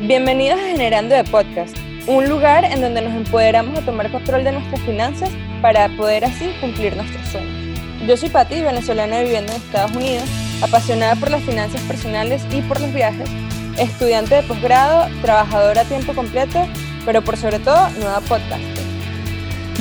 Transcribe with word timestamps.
Bienvenidos 0.00 0.60
a 0.60 0.62
Generando 0.62 1.16
de 1.16 1.24
Podcast, 1.24 1.76
un 2.06 2.28
lugar 2.28 2.64
en 2.64 2.80
donde 2.80 3.00
nos 3.00 3.12
empoderamos 3.14 3.76
a 3.76 3.84
tomar 3.84 4.12
control 4.12 4.44
de 4.44 4.52
nuestras 4.52 4.80
finanzas 4.82 5.28
para 5.60 5.88
poder 5.96 6.24
así 6.24 6.52
cumplir 6.60 6.96
nuestros 6.96 7.26
sueños. 7.26 7.80
Yo 8.06 8.16
soy 8.16 8.28
Patti, 8.28 8.60
venezolana 8.60 9.22
viviendo 9.22 9.52
en 9.52 9.58
Estados 9.60 9.90
Unidos, 9.96 10.22
apasionada 10.62 11.16
por 11.16 11.32
las 11.32 11.42
finanzas 11.42 11.80
personales 11.82 12.46
y 12.52 12.60
por 12.62 12.80
los 12.80 12.94
viajes, 12.94 13.28
estudiante 13.76 14.36
de 14.36 14.42
posgrado, 14.44 15.08
trabajadora 15.20 15.80
a 15.80 15.84
tiempo 15.84 16.14
completo, 16.14 16.64
pero 17.04 17.20
por 17.22 17.36
sobre 17.36 17.58
todo 17.58 17.90
nueva 17.98 18.20
podcaster. 18.20 18.84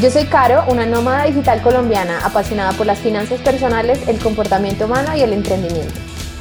Yo 0.01 0.09
soy 0.09 0.25
Caro, 0.25 0.65
una 0.67 0.87
nómada 0.87 1.25
digital 1.25 1.61
colombiana 1.61 2.25
apasionada 2.25 2.71
por 2.73 2.87
las 2.87 2.97
finanzas 2.97 3.39
personales, 3.41 4.07
el 4.07 4.17
comportamiento 4.17 4.85
humano 4.85 5.15
y 5.15 5.21
el 5.21 5.31
emprendimiento. 5.31 5.93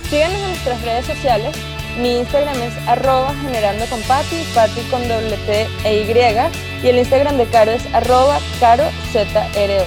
Síguenos 0.09 0.41
en 0.41 0.49
nuestras 0.49 0.83
redes 0.83 1.05
sociales. 1.05 1.55
Mi 1.99 2.19
Instagram 2.19 2.61
es 2.61 2.77
arroba 2.89 3.35
generando 3.37 3.87
con 3.87 4.03
Pati, 4.03 4.45
Pati 4.55 4.83
con 4.91 5.09
doble 5.09 5.35
T 5.47 5.67
e 5.85 6.03
Y. 6.03 6.85
Y 6.85 6.89
el 6.91 6.99
Instagram 6.99 7.39
de 7.39 7.47
Caro 7.47 7.71
es 7.71 7.87
arroba 7.95 8.39
caro 8.61 8.85
ZRO. 9.13 9.87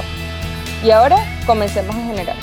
Y 0.84 0.90
ahora 0.90 1.18
comencemos 1.46 1.96
a 1.96 2.00
generar. 2.00 2.36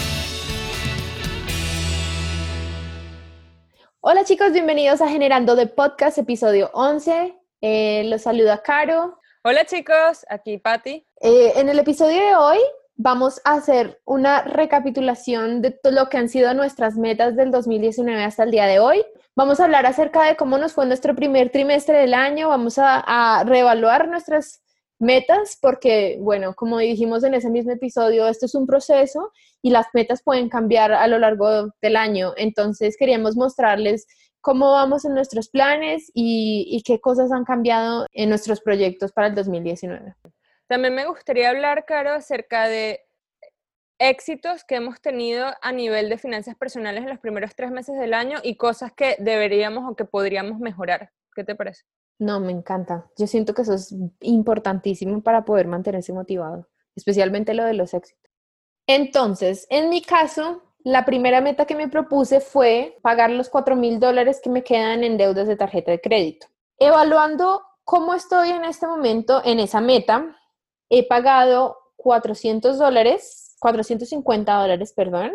Hola 4.01 4.23
chicos, 4.25 4.53
bienvenidos 4.53 5.01
a 5.01 5.09
Generando 5.09 5.57
de 5.57 5.67
Podcast, 5.67 6.17
episodio 6.19 6.71
11. 6.73 7.37
Eh, 7.61 8.05
los 8.07 8.23
saluda 8.23 8.63
Caro. 8.63 9.19
Hola 9.43 9.65
chicos, 9.65 10.25
aquí 10.29 10.59
Patti. 10.59 11.05
Eh, 11.21 11.55
en 11.57 11.69
el 11.69 11.81
episodio 11.81 12.25
de 12.25 12.37
hoy 12.37 12.59
vamos 12.97 13.41
a 13.45 13.55
hacer 13.55 14.01
una 14.05 14.43
recapitulación 14.43 15.61
de 15.61 15.71
todo 15.71 15.93
lo 15.93 16.09
que 16.09 16.17
han 16.17 16.29
sido 16.29 16.55
nuestras 16.55 16.97
metas 16.97 17.37
del 17.37 17.51
2019 17.51 18.25
hasta 18.25 18.45
el 18.45 18.51
día 18.51 18.67
de 18.67 18.79
hoy. 18.79 19.05
Vamos 19.35 19.61
a 19.61 19.65
hablar 19.65 19.85
acerca 19.85 20.25
de 20.25 20.37
cómo 20.37 20.57
nos 20.57 20.73
fue 20.73 20.87
nuestro 20.87 21.15
primer 21.15 21.51
trimestre 21.51 21.99
del 21.99 22.15
año, 22.15 22.49
vamos 22.49 22.79
a, 22.79 23.45
reevaluar 23.45 24.09
nuestras 24.09 24.63
metas 24.99 25.59
porque, 25.61 26.19
bueno, 26.21 26.55
como 26.55 26.79
dijimos 26.79 27.23
en 27.23 27.35
ese 27.35 27.51
mismo 27.51 27.73
episodio, 27.73 28.27
esto 28.29 28.47
es 28.47 28.55
un 28.55 28.67
proceso 28.67 29.31
y 29.61 29.71
las 29.71 29.87
metas 29.93 30.23
pueden 30.23 30.49
cambiar 30.49 30.93
a 30.93 31.07
lo 31.07 31.19
largo 31.19 31.69
del 31.83 31.97
año. 31.97 32.33
Entonces 32.37 32.97
queríamos 32.99 33.37
mostrarles 33.37 34.07
cómo 34.41 34.73
vamos 34.73 35.05
en 35.05 35.13
nuestros 35.13 35.51
planes 35.51 36.11
y 36.15 36.83
qué 36.87 36.99
cosas 36.99 37.31
han 37.31 37.45
cambiado 37.45 38.07
en 38.13 38.31
nuestros 38.31 38.63
proyectos 38.63 39.13
para 39.13 39.27
el 39.27 39.35
2019. 39.35 40.15
También 40.69 40.95
me 40.95 41.07
gustaría 41.07 41.51
hablar, 41.51 41.85
Caro, 41.85 42.13
acerca 42.13 42.69
de 42.69 43.01
éxitos 43.99 44.65
que 44.65 44.77
hemos 44.77 45.01
tenido 45.01 45.47
a 45.63 45.73
nivel 45.73 46.09
de 46.09 46.19
finanzas 46.19 46.55
personales 46.57 47.03
en 47.03 47.09
los 47.09 47.19
primeros 47.19 47.55
tres 47.55 47.71
meses 47.71 47.99
del 47.99 48.15
año 48.15 48.39
y 48.43 48.57
cosas 48.57 48.93
que 48.93 49.17
deberíamos 49.19 49.91
o 49.91 49.97
que 49.97 50.05
podríamos 50.05 50.59
mejorar. 50.59 51.13
¿Qué 51.35 51.45
te 51.45 51.55
parece? 51.55 51.85
No, 52.19 52.41
me 52.41 52.53
encanta. 52.53 53.07
Yo 53.17 53.27
siento 53.27 53.55
que 53.55 53.63
eso 53.63 53.75
es 53.75 53.95
importantísimo 54.21 55.23
para 55.23 55.45
poder 55.45 55.67
mantenerse 55.67 56.13
motivado, 56.13 56.69
especialmente 56.95 57.55
lo 57.55 57.65
de 57.65 57.75
los 57.75 57.95
éxitos. 57.95 58.33
Entonces, 58.87 59.67
en 59.71 59.91
mi 59.91 60.03
caso, 60.03 60.63
la 60.85 61.05
primera 61.05 61.41
meta 61.41 61.67
que 61.67 61.75
me 61.75 61.89
propuse 61.89 62.41
fue 62.41 62.99
pagar 63.03 63.31
los 63.31 63.51
4 63.51 63.77
mil 63.77 63.99
dólares 64.01 64.41
que 64.43 64.51
me 64.51 64.63
quedan 64.63 65.05
en 65.05 65.17
deudas 65.17 65.49
de 65.49 65.57
tarjeta 65.57 65.91
de 65.91 66.01
crédito. 66.01 66.47
Evaluando 66.79 67.63
cómo 67.85 68.15
estoy 68.15 68.51
en 68.51 68.65
este 68.65 68.87
momento 68.87 69.43
en 69.45 69.59
esa 69.59 69.81
meta, 69.81 70.37
he 70.91 71.07
pagado 71.07 71.77
400 71.97 72.79
dólares 72.79 73.47
450 73.59 74.53
dólares, 74.53 74.93
perdón. 74.95 75.33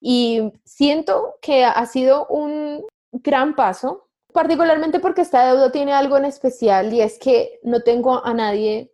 Y 0.00 0.52
siento 0.64 1.36
que 1.40 1.64
ha 1.64 1.86
sido 1.86 2.26
un 2.28 2.84
gran 3.12 3.54
paso, 3.54 4.08
particularmente 4.32 5.00
porque 5.00 5.22
esta 5.22 5.46
deuda 5.46 5.72
tiene 5.72 5.92
algo 5.92 6.16
en 6.16 6.26
especial 6.26 6.92
y 6.92 7.00
es 7.00 7.18
que 7.18 7.58
no 7.62 7.80
tengo 7.80 8.24
a 8.24 8.34
nadie 8.34 8.92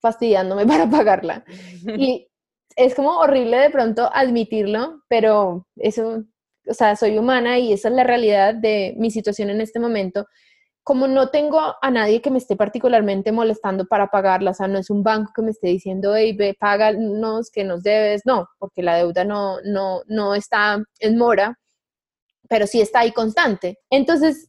fastidiándome 0.00 0.66
para 0.66 0.88
pagarla. 0.88 1.44
Y 1.96 2.28
es 2.76 2.94
como 2.94 3.18
horrible 3.18 3.58
de 3.58 3.70
pronto 3.70 4.08
admitirlo, 4.12 5.02
pero 5.08 5.66
eso, 5.76 6.24
o 6.66 6.74
sea, 6.74 6.96
soy 6.96 7.18
humana 7.18 7.58
y 7.58 7.72
esa 7.72 7.88
es 7.88 7.94
la 7.94 8.04
realidad 8.04 8.54
de 8.54 8.94
mi 8.96 9.10
situación 9.10 9.50
en 9.50 9.60
este 9.60 9.78
momento 9.78 10.26
como 10.82 11.06
no 11.06 11.28
tengo 11.28 11.60
a 11.80 11.90
nadie 11.90 12.22
que 12.22 12.30
me 12.30 12.38
esté 12.38 12.56
particularmente 12.56 13.32
molestando 13.32 13.86
para 13.86 14.08
pagarla, 14.08 14.52
o 14.52 14.54
sea, 14.54 14.68
no 14.68 14.78
es 14.78 14.90
un 14.90 15.02
banco 15.02 15.32
que 15.34 15.42
me 15.42 15.50
esté 15.50 15.68
diciendo, 15.68 16.16
hey, 16.16 16.34
ve, 16.36 16.56
páganos 16.58 17.50
que 17.50 17.64
nos 17.64 17.82
debes, 17.82 18.22
no, 18.24 18.48
porque 18.58 18.82
la 18.82 18.96
deuda 18.96 19.24
no, 19.24 19.60
no, 19.62 20.02
no 20.06 20.34
está 20.34 20.82
en 20.98 21.18
mora, 21.18 21.58
pero 22.48 22.66
sí 22.66 22.80
está 22.80 23.00
ahí 23.00 23.12
constante. 23.12 23.78
Entonces, 23.90 24.48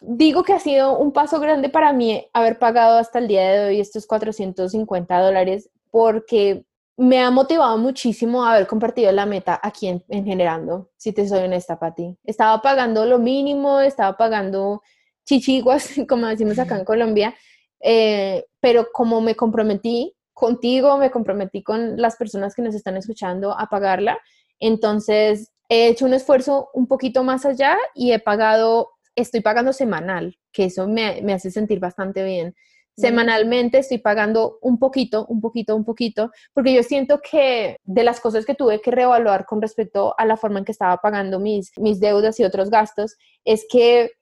digo 0.00 0.42
que 0.44 0.52
ha 0.52 0.60
sido 0.60 0.98
un 0.98 1.12
paso 1.12 1.40
grande 1.40 1.68
para 1.68 1.92
mí 1.92 2.26
haber 2.32 2.58
pagado 2.58 2.98
hasta 2.98 3.18
el 3.18 3.28
día 3.28 3.50
de 3.50 3.66
hoy 3.68 3.80
estos 3.80 4.06
450 4.06 5.18
dólares, 5.20 5.68
porque 5.90 6.64
me 6.96 7.20
ha 7.20 7.30
motivado 7.30 7.76
muchísimo 7.76 8.44
haber 8.44 8.66
compartido 8.66 9.12
la 9.12 9.26
meta 9.26 9.60
aquí 9.62 9.88
en, 9.88 10.02
en 10.08 10.24
Generando, 10.24 10.90
si 10.96 11.12
te 11.12 11.28
soy 11.28 11.40
honesta, 11.40 11.78
Pati. 11.78 12.16
Estaba 12.24 12.62
pagando 12.62 13.04
lo 13.04 13.18
mínimo, 13.18 13.80
estaba 13.80 14.16
pagando 14.16 14.80
chichiguas, 15.26 15.90
como 16.08 16.26
decimos 16.26 16.58
acá 16.58 16.78
en 16.78 16.84
Colombia, 16.84 17.34
eh, 17.80 18.46
pero 18.60 18.88
como 18.92 19.20
me 19.20 19.34
comprometí 19.34 20.14
contigo, 20.32 20.96
me 20.98 21.10
comprometí 21.10 21.62
con 21.62 21.96
las 22.00 22.16
personas 22.16 22.54
que 22.54 22.62
nos 22.62 22.74
están 22.74 22.96
escuchando 22.96 23.58
a 23.58 23.66
pagarla, 23.66 24.18
entonces 24.58 25.52
he 25.68 25.88
hecho 25.88 26.06
un 26.06 26.14
esfuerzo 26.14 26.68
un 26.72 26.86
poquito 26.86 27.22
más 27.24 27.44
allá 27.44 27.76
y 27.94 28.12
he 28.12 28.18
pagado, 28.18 28.90
estoy 29.14 29.40
pagando 29.40 29.72
semanal, 29.72 30.38
que 30.52 30.64
eso 30.64 30.88
me, 30.88 31.20
me 31.22 31.32
hace 31.32 31.50
sentir 31.50 31.80
bastante 31.80 32.24
bien. 32.24 32.54
Semanalmente 32.98 33.78
estoy 33.78 33.98
pagando 33.98 34.58
un 34.62 34.78
poquito, 34.78 35.26
un 35.26 35.42
poquito, 35.42 35.76
un 35.76 35.84
poquito, 35.84 36.30
porque 36.54 36.72
yo 36.72 36.82
siento 36.82 37.20
que 37.20 37.76
de 37.84 38.04
las 38.04 38.20
cosas 38.20 38.46
que 38.46 38.54
tuve 38.54 38.80
que 38.80 38.90
reevaluar 38.90 39.44
con 39.44 39.60
respecto 39.60 40.14
a 40.16 40.24
la 40.24 40.38
forma 40.38 40.60
en 40.60 40.64
que 40.64 40.72
estaba 40.72 40.96
pagando 40.96 41.38
mis, 41.38 41.72
mis 41.76 42.00
deudas 42.00 42.40
y 42.40 42.44
otros 42.44 42.70
gastos, 42.70 43.16
es 43.44 43.66
que 43.68 44.12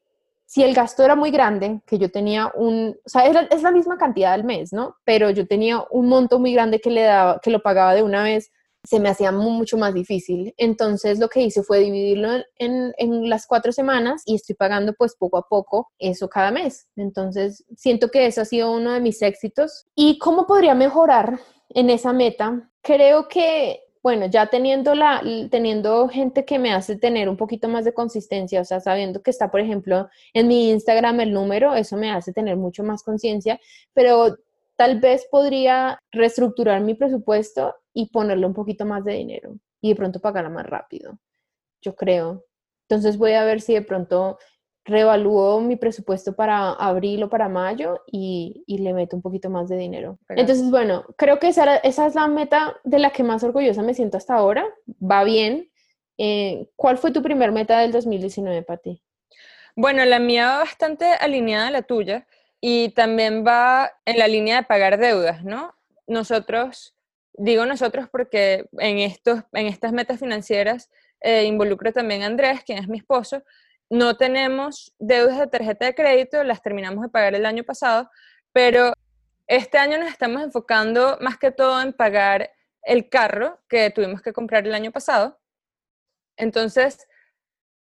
si 0.54 0.62
el 0.62 0.72
gasto 0.72 1.02
era 1.02 1.16
muy 1.16 1.32
grande, 1.32 1.80
que 1.84 1.98
yo 1.98 2.12
tenía 2.12 2.52
un, 2.54 2.96
o 3.04 3.08
sea, 3.08 3.26
es 3.26 3.60
la, 3.60 3.72
misma 3.72 3.98
cantidad 3.98 4.34
al 4.34 4.44
mes, 4.44 4.72
¿no? 4.72 4.94
Pero 5.04 5.30
yo 5.30 5.48
tenía 5.48 5.84
un 5.90 6.06
monto 6.06 6.38
muy 6.38 6.52
grande 6.52 6.80
que 6.80 6.90
le 6.90 7.02
daba, 7.02 7.40
que 7.42 7.50
lo 7.50 7.60
pagaba 7.60 7.92
de 7.92 8.04
una 8.04 8.22
vez, 8.22 8.52
se 8.84 9.00
me 9.00 9.08
hacía 9.08 9.32
mucho 9.32 9.76
más 9.76 9.92
difícil. 9.92 10.54
Entonces 10.56 11.18
lo 11.18 11.28
que 11.28 11.40
hice 11.40 11.64
fue 11.64 11.80
dividirlo 11.80 12.28
en, 12.54 12.94
en, 12.98 13.28
las 13.28 13.48
cuatro 13.48 13.72
semanas 13.72 14.22
y 14.26 14.36
estoy 14.36 14.54
pagando 14.54 14.92
pues 14.92 15.16
poco 15.16 15.38
a 15.38 15.48
poco 15.48 15.90
eso 15.98 16.28
cada 16.28 16.52
mes. 16.52 16.86
Entonces 16.94 17.64
siento 17.76 18.12
que 18.12 18.26
eso 18.26 18.42
ha 18.42 18.44
sido 18.44 18.70
uno 18.70 18.92
de 18.92 19.00
mis 19.00 19.22
éxitos. 19.22 19.88
¿Y 19.96 20.18
cómo 20.18 20.46
podría 20.46 20.76
mejorar 20.76 21.40
en 21.70 21.90
esa 21.90 22.12
meta? 22.12 22.70
Creo 22.80 23.26
que 23.26 23.80
bueno, 24.04 24.26
ya 24.26 24.48
teniendo, 24.48 24.94
la, 24.94 25.22
teniendo 25.50 26.10
gente 26.10 26.44
que 26.44 26.58
me 26.58 26.74
hace 26.74 26.94
tener 26.94 27.30
un 27.30 27.38
poquito 27.38 27.68
más 27.68 27.86
de 27.86 27.94
consistencia, 27.94 28.60
o 28.60 28.64
sea, 28.66 28.78
sabiendo 28.78 29.22
que 29.22 29.30
está, 29.30 29.50
por 29.50 29.60
ejemplo, 29.60 30.10
en 30.34 30.46
mi 30.46 30.68
Instagram 30.70 31.20
el 31.20 31.32
número, 31.32 31.74
eso 31.74 31.96
me 31.96 32.10
hace 32.10 32.30
tener 32.30 32.58
mucho 32.58 32.84
más 32.84 33.02
conciencia, 33.02 33.58
pero 33.94 34.36
tal 34.76 35.00
vez 35.00 35.26
podría 35.30 35.98
reestructurar 36.12 36.82
mi 36.82 36.92
presupuesto 36.92 37.76
y 37.94 38.10
ponerle 38.10 38.44
un 38.44 38.52
poquito 38.52 38.84
más 38.84 39.04
de 39.04 39.14
dinero 39.14 39.56
y 39.80 39.88
de 39.88 39.96
pronto 39.96 40.20
pagarla 40.20 40.50
más 40.50 40.66
rápido, 40.66 41.18
yo 41.80 41.96
creo. 41.96 42.44
Entonces 42.90 43.16
voy 43.16 43.32
a 43.32 43.44
ver 43.44 43.62
si 43.62 43.72
de 43.72 43.80
pronto 43.80 44.36
reevalúo 44.84 45.60
mi 45.60 45.76
presupuesto 45.76 46.36
para 46.36 46.72
abril 46.72 47.22
o 47.22 47.30
para 47.30 47.48
mayo 47.48 48.02
y, 48.06 48.64
y, 48.66 48.78
le 48.78 48.92
meto 48.92 49.16
un 49.16 49.22
poquito 49.22 49.48
más 49.48 49.68
de 49.68 49.76
dinero. 49.76 50.18
Entonces, 50.28 50.70
bueno, 50.70 51.04
creo 51.16 51.38
que 51.38 51.48
esa, 51.48 51.76
esa, 51.78 52.06
es 52.06 52.14
la 52.14 52.28
meta 52.28 52.76
de 52.84 52.98
la 52.98 53.10
que 53.10 53.22
más 53.22 53.42
orgullosa 53.42 53.82
me 53.82 53.94
siento 53.94 54.18
hasta 54.18 54.34
ahora. 54.34 54.66
Va 55.02 55.24
bien. 55.24 55.70
Eh, 56.18 56.68
¿Cuál 56.76 56.98
fue 56.98 57.12
tu 57.12 57.22
primer 57.22 57.50
meta 57.50 57.80
del 57.80 57.92
2019, 57.92 58.62
Pati? 58.62 59.02
Bueno, 59.74 60.04
la 60.04 60.18
mía 60.18 60.48
va 60.48 60.58
bastante 60.58 61.06
alineada 61.06 61.68
a 61.68 61.70
la 61.70 61.82
tuya 61.82 62.26
y 62.60 62.90
también 62.90 63.44
va 63.44 63.90
en 64.04 64.18
la 64.18 64.28
línea 64.28 64.56
de 64.56 64.66
pagar 64.66 64.98
deudas, 64.98 65.44
¿no? 65.44 65.74
Nosotros, 66.06 66.94
digo 67.32 67.66
nosotros 67.66 68.08
porque 68.10 68.66
en, 68.78 68.98
estos, 68.98 69.42
en 69.52 69.66
estas 69.66 69.92
metas 69.92 70.20
financieras 70.20 70.90
eh, 71.20 71.44
involucro 71.44 71.92
también 71.92 72.22
a 72.22 72.26
Andrés, 72.26 72.62
quien 72.64 72.78
es 72.78 72.86
mi 72.86 72.98
esposo, 72.98 73.42
no 73.90 74.16
tenemos 74.16 74.94
deudas 74.98 75.38
de 75.38 75.46
tarjeta 75.46 75.86
de 75.86 75.94
crédito, 75.94 76.42
las 76.44 76.62
terminamos 76.62 77.02
de 77.02 77.10
pagar 77.10 77.34
el 77.34 77.46
año 77.46 77.64
pasado, 77.64 78.10
pero 78.52 78.92
este 79.46 79.78
año 79.78 79.98
nos 79.98 80.08
estamos 80.08 80.42
enfocando 80.42 81.18
más 81.20 81.38
que 81.38 81.50
todo 81.50 81.80
en 81.82 81.92
pagar 81.92 82.50
el 82.82 83.08
carro 83.08 83.60
que 83.68 83.90
tuvimos 83.90 84.22
que 84.22 84.32
comprar 84.32 84.66
el 84.66 84.74
año 84.74 84.90
pasado. 84.90 85.38
Entonces, 86.36 87.06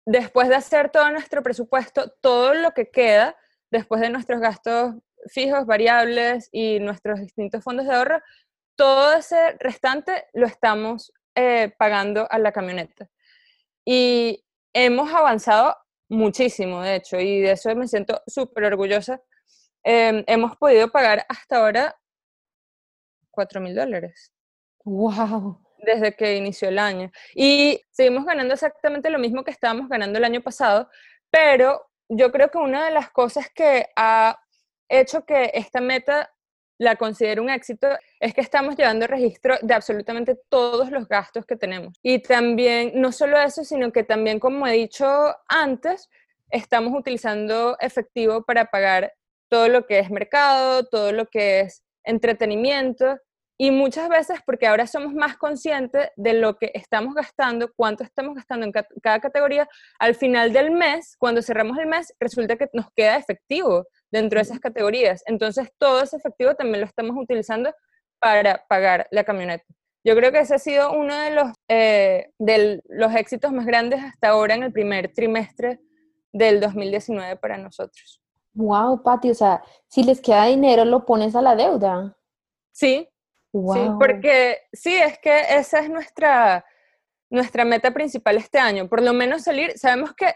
después 0.06 0.48
de 0.48 0.56
hacer 0.56 0.90
todo 0.90 1.10
nuestro 1.10 1.42
presupuesto, 1.42 2.10
todo 2.20 2.54
lo 2.54 2.72
que 2.72 2.90
queda 2.90 3.36
después 3.70 4.00
de 4.00 4.10
nuestros 4.10 4.40
gastos 4.40 4.94
fijos, 5.26 5.66
variables 5.66 6.48
y 6.52 6.80
nuestros 6.80 7.20
distintos 7.20 7.64
fondos 7.64 7.86
de 7.86 7.94
ahorro, 7.94 8.20
todo 8.76 9.14
ese 9.14 9.52
restante 9.58 10.26
lo 10.32 10.46
estamos 10.46 11.12
eh, 11.34 11.74
pagando 11.78 12.26
a 12.30 12.38
la 12.38 12.52
camioneta. 12.52 13.08
Y 13.84 14.44
hemos 14.72 15.12
avanzado 15.12 15.76
muchísimo, 16.08 16.82
de 16.82 16.96
hecho, 16.96 17.18
y 17.18 17.40
de 17.40 17.52
eso 17.52 17.74
me 17.74 17.88
siento 17.88 18.22
súper 18.26 18.64
orgullosa. 18.64 19.20
Em, 19.82 20.24
hemos 20.26 20.56
podido 20.56 20.90
pagar 20.90 21.26
hasta 21.28 21.58
ahora 21.58 21.96
4 23.30 23.60
mil 23.60 23.74
dólares. 23.74 24.32
¡Wow! 24.84 25.60
Desde 25.78 26.14
que 26.16 26.36
inició 26.36 26.68
el 26.68 26.78
año. 26.78 27.10
Y 27.34 27.82
seguimos 27.90 28.24
ganando 28.24 28.54
exactamente 28.54 29.10
lo 29.10 29.18
mismo 29.18 29.44
que 29.44 29.50
estábamos 29.50 29.88
ganando 29.88 30.18
el 30.18 30.24
año 30.24 30.40
pasado, 30.42 30.88
pero 31.30 31.90
yo 32.08 32.30
creo 32.32 32.50
que 32.50 32.58
una 32.58 32.86
de 32.86 32.90
las 32.92 33.10
cosas 33.10 33.48
que 33.54 33.88
ha 33.96 34.38
hecho 34.88 35.24
que 35.24 35.50
esta 35.54 35.80
meta 35.80 36.33
la 36.78 36.96
considero 36.96 37.42
un 37.42 37.50
éxito 37.50 37.88
es 38.20 38.34
que 38.34 38.40
estamos 38.40 38.76
llevando 38.76 39.06
registro 39.06 39.56
de 39.62 39.74
absolutamente 39.74 40.38
todos 40.48 40.90
los 40.90 41.08
gastos 41.08 41.46
que 41.46 41.56
tenemos. 41.56 41.94
Y 42.02 42.20
también, 42.20 42.92
no 42.94 43.12
solo 43.12 43.38
eso, 43.38 43.64
sino 43.64 43.92
que 43.92 44.04
también, 44.04 44.40
como 44.40 44.66
he 44.66 44.72
dicho 44.72 45.06
antes, 45.48 46.08
estamos 46.50 46.98
utilizando 46.98 47.76
efectivo 47.80 48.42
para 48.42 48.66
pagar 48.66 49.12
todo 49.48 49.68
lo 49.68 49.86
que 49.86 50.00
es 50.00 50.10
mercado, 50.10 50.86
todo 50.86 51.12
lo 51.12 51.26
que 51.26 51.60
es 51.60 51.84
entretenimiento 52.04 53.18
y 53.56 53.70
muchas 53.70 54.08
veces 54.08 54.40
porque 54.44 54.66
ahora 54.66 54.86
somos 54.86 55.14
más 55.14 55.36
conscientes 55.36 56.08
de 56.16 56.34
lo 56.34 56.56
que 56.56 56.72
estamos 56.74 57.14
gastando, 57.14 57.70
cuánto 57.76 58.02
estamos 58.02 58.34
gastando 58.34 58.66
en 58.66 58.72
cada 58.72 59.20
categoría, 59.20 59.68
al 59.98 60.14
final 60.14 60.52
del 60.52 60.72
mes, 60.72 61.16
cuando 61.18 61.40
cerramos 61.40 61.78
el 61.78 61.86
mes, 61.86 62.12
resulta 62.18 62.56
que 62.56 62.68
nos 62.72 62.86
queda 62.96 63.16
efectivo 63.16 63.86
dentro 64.10 64.38
de 64.38 64.42
esas 64.42 64.58
categorías. 64.58 65.22
Entonces, 65.26 65.70
todo 65.78 66.02
ese 66.02 66.16
efectivo 66.16 66.54
también 66.54 66.80
lo 66.80 66.86
estamos 66.86 67.16
utilizando 67.16 67.72
para 68.18 68.64
pagar 68.66 69.06
la 69.10 69.22
camioneta. 69.22 69.64
Yo 70.04 70.14
creo 70.16 70.32
que 70.32 70.40
ese 70.40 70.56
ha 70.56 70.58
sido 70.58 70.92
uno 70.92 71.16
de 71.16 71.30
los, 71.30 71.52
eh, 71.68 72.30
de 72.38 72.82
los 72.88 73.14
éxitos 73.14 73.52
más 73.52 73.66
grandes 73.66 74.02
hasta 74.02 74.28
ahora 74.28 74.54
en 74.54 74.64
el 74.64 74.72
primer 74.72 75.12
trimestre 75.14 75.80
del 76.32 76.60
2019 76.60 77.36
para 77.36 77.56
nosotros. 77.56 78.20
Wow, 78.52 79.02
Pati, 79.02 79.30
o 79.30 79.34
sea, 79.34 79.62
si 79.88 80.02
les 80.02 80.20
queda 80.20 80.46
dinero, 80.46 80.84
lo 80.84 81.06
pones 81.06 81.34
a 81.34 81.42
la 81.42 81.56
deuda. 81.56 82.16
Sí, 82.72 83.08
Sí, 83.54 83.88
porque 84.00 84.58
sí, 84.72 84.96
es 84.96 85.18
que 85.18 85.56
esa 85.56 85.78
es 85.78 85.88
nuestra, 85.88 86.64
nuestra 87.30 87.64
meta 87.64 87.92
principal 87.92 88.36
este 88.36 88.58
año, 88.58 88.88
por 88.88 89.00
lo 89.00 89.12
menos 89.12 89.42
salir, 89.42 89.78
sabemos 89.78 90.12
que 90.12 90.34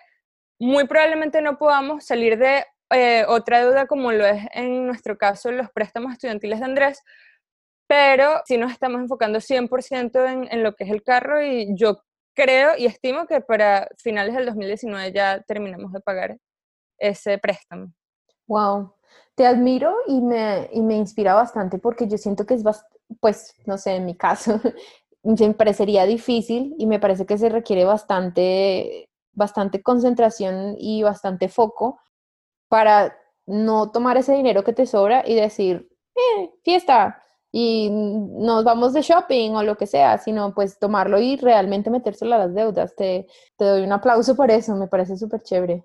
muy 0.60 0.86
probablemente 0.86 1.42
no 1.42 1.58
podamos 1.58 2.04
salir 2.04 2.38
de 2.38 2.64
eh, 2.90 3.24
otra 3.26 3.60
deuda 3.60 3.86
como 3.86 4.12
lo 4.12 4.24
es 4.24 4.46
en 4.52 4.86
nuestro 4.86 5.18
caso 5.18 5.50
los 5.50 5.70
préstamos 5.70 6.12
estudiantiles 6.12 6.60
de 6.60 6.64
Andrés, 6.64 7.02
pero 7.88 8.40
sí 8.44 8.56
nos 8.56 8.70
estamos 8.70 9.00
enfocando 9.00 9.40
100% 9.40 10.24
en, 10.30 10.48
en 10.52 10.62
lo 10.62 10.76
que 10.76 10.84
es 10.84 10.90
el 10.90 11.02
carro 11.02 11.42
y 11.42 11.74
yo 11.74 12.02
creo 12.34 12.76
y 12.78 12.86
estimo 12.86 13.26
que 13.26 13.40
para 13.40 13.88
finales 13.96 14.36
del 14.36 14.46
2019 14.46 15.12
ya 15.12 15.42
terminamos 15.42 15.92
de 15.92 16.00
pagar 16.00 16.38
ese 16.98 17.36
préstamo. 17.38 17.92
Wow, 18.46 18.94
te 19.34 19.44
admiro 19.44 19.94
y 20.06 20.20
me, 20.20 20.68
y 20.72 20.82
me 20.82 20.94
inspira 20.94 21.34
bastante 21.34 21.78
porque 21.78 22.06
yo 22.06 22.16
siento 22.16 22.46
que 22.46 22.54
es, 22.54 22.62
pues, 23.20 23.54
no 23.66 23.78
sé, 23.78 23.96
en 23.96 24.06
mi 24.06 24.16
caso, 24.16 24.60
me 25.22 25.54
parecería 25.54 26.06
difícil 26.06 26.74
y 26.78 26.86
me 26.86 27.00
parece 27.00 27.26
que 27.26 27.38
se 27.38 27.48
requiere 27.48 27.84
bastante, 27.84 29.08
bastante 29.32 29.82
concentración 29.82 30.76
y 30.78 31.02
bastante 31.02 31.48
foco 31.48 32.00
para 32.68 33.16
no 33.46 33.90
tomar 33.90 34.16
ese 34.18 34.34
dinero 34.34 34.62
que 34.64 34.72
te 34.72 34.86
sobra 34.86 35.22
y 35.26 35.34
decir, 35.34 35.88
eh, 36.14 36.50
fiesta, 36.62 37.22
y 37.50 37.88
nos 37.90 38.62
vamos 38.62 38.92
de 38.92 39.00
shopping 39.00 39.52
o 39.52 39.62
lo 39.62 39.76
que 39.76 39.86
sea, 39.86 40.18
sino 40.18 40.54
pues 40.54 40.78
tomarlo 40.78 41.18
y 41.18 41.36
realmente 41.36 41.90
metérselo 41.90 42.34
a 42.34 42.38
las 42.38 42.54
deudas. 42.54 42.94
Te, 42.94 43.26
te 43.56 43.64
doy 43.64 43.82
un 43.82 43.92
aplauso 43.92 44.36
por 44.36 44.50
eso, 44.50 44.74
me 44.74 44.86
parece 44.86 45.16
súper 45.16 45.42
chévere. 45.42 45.84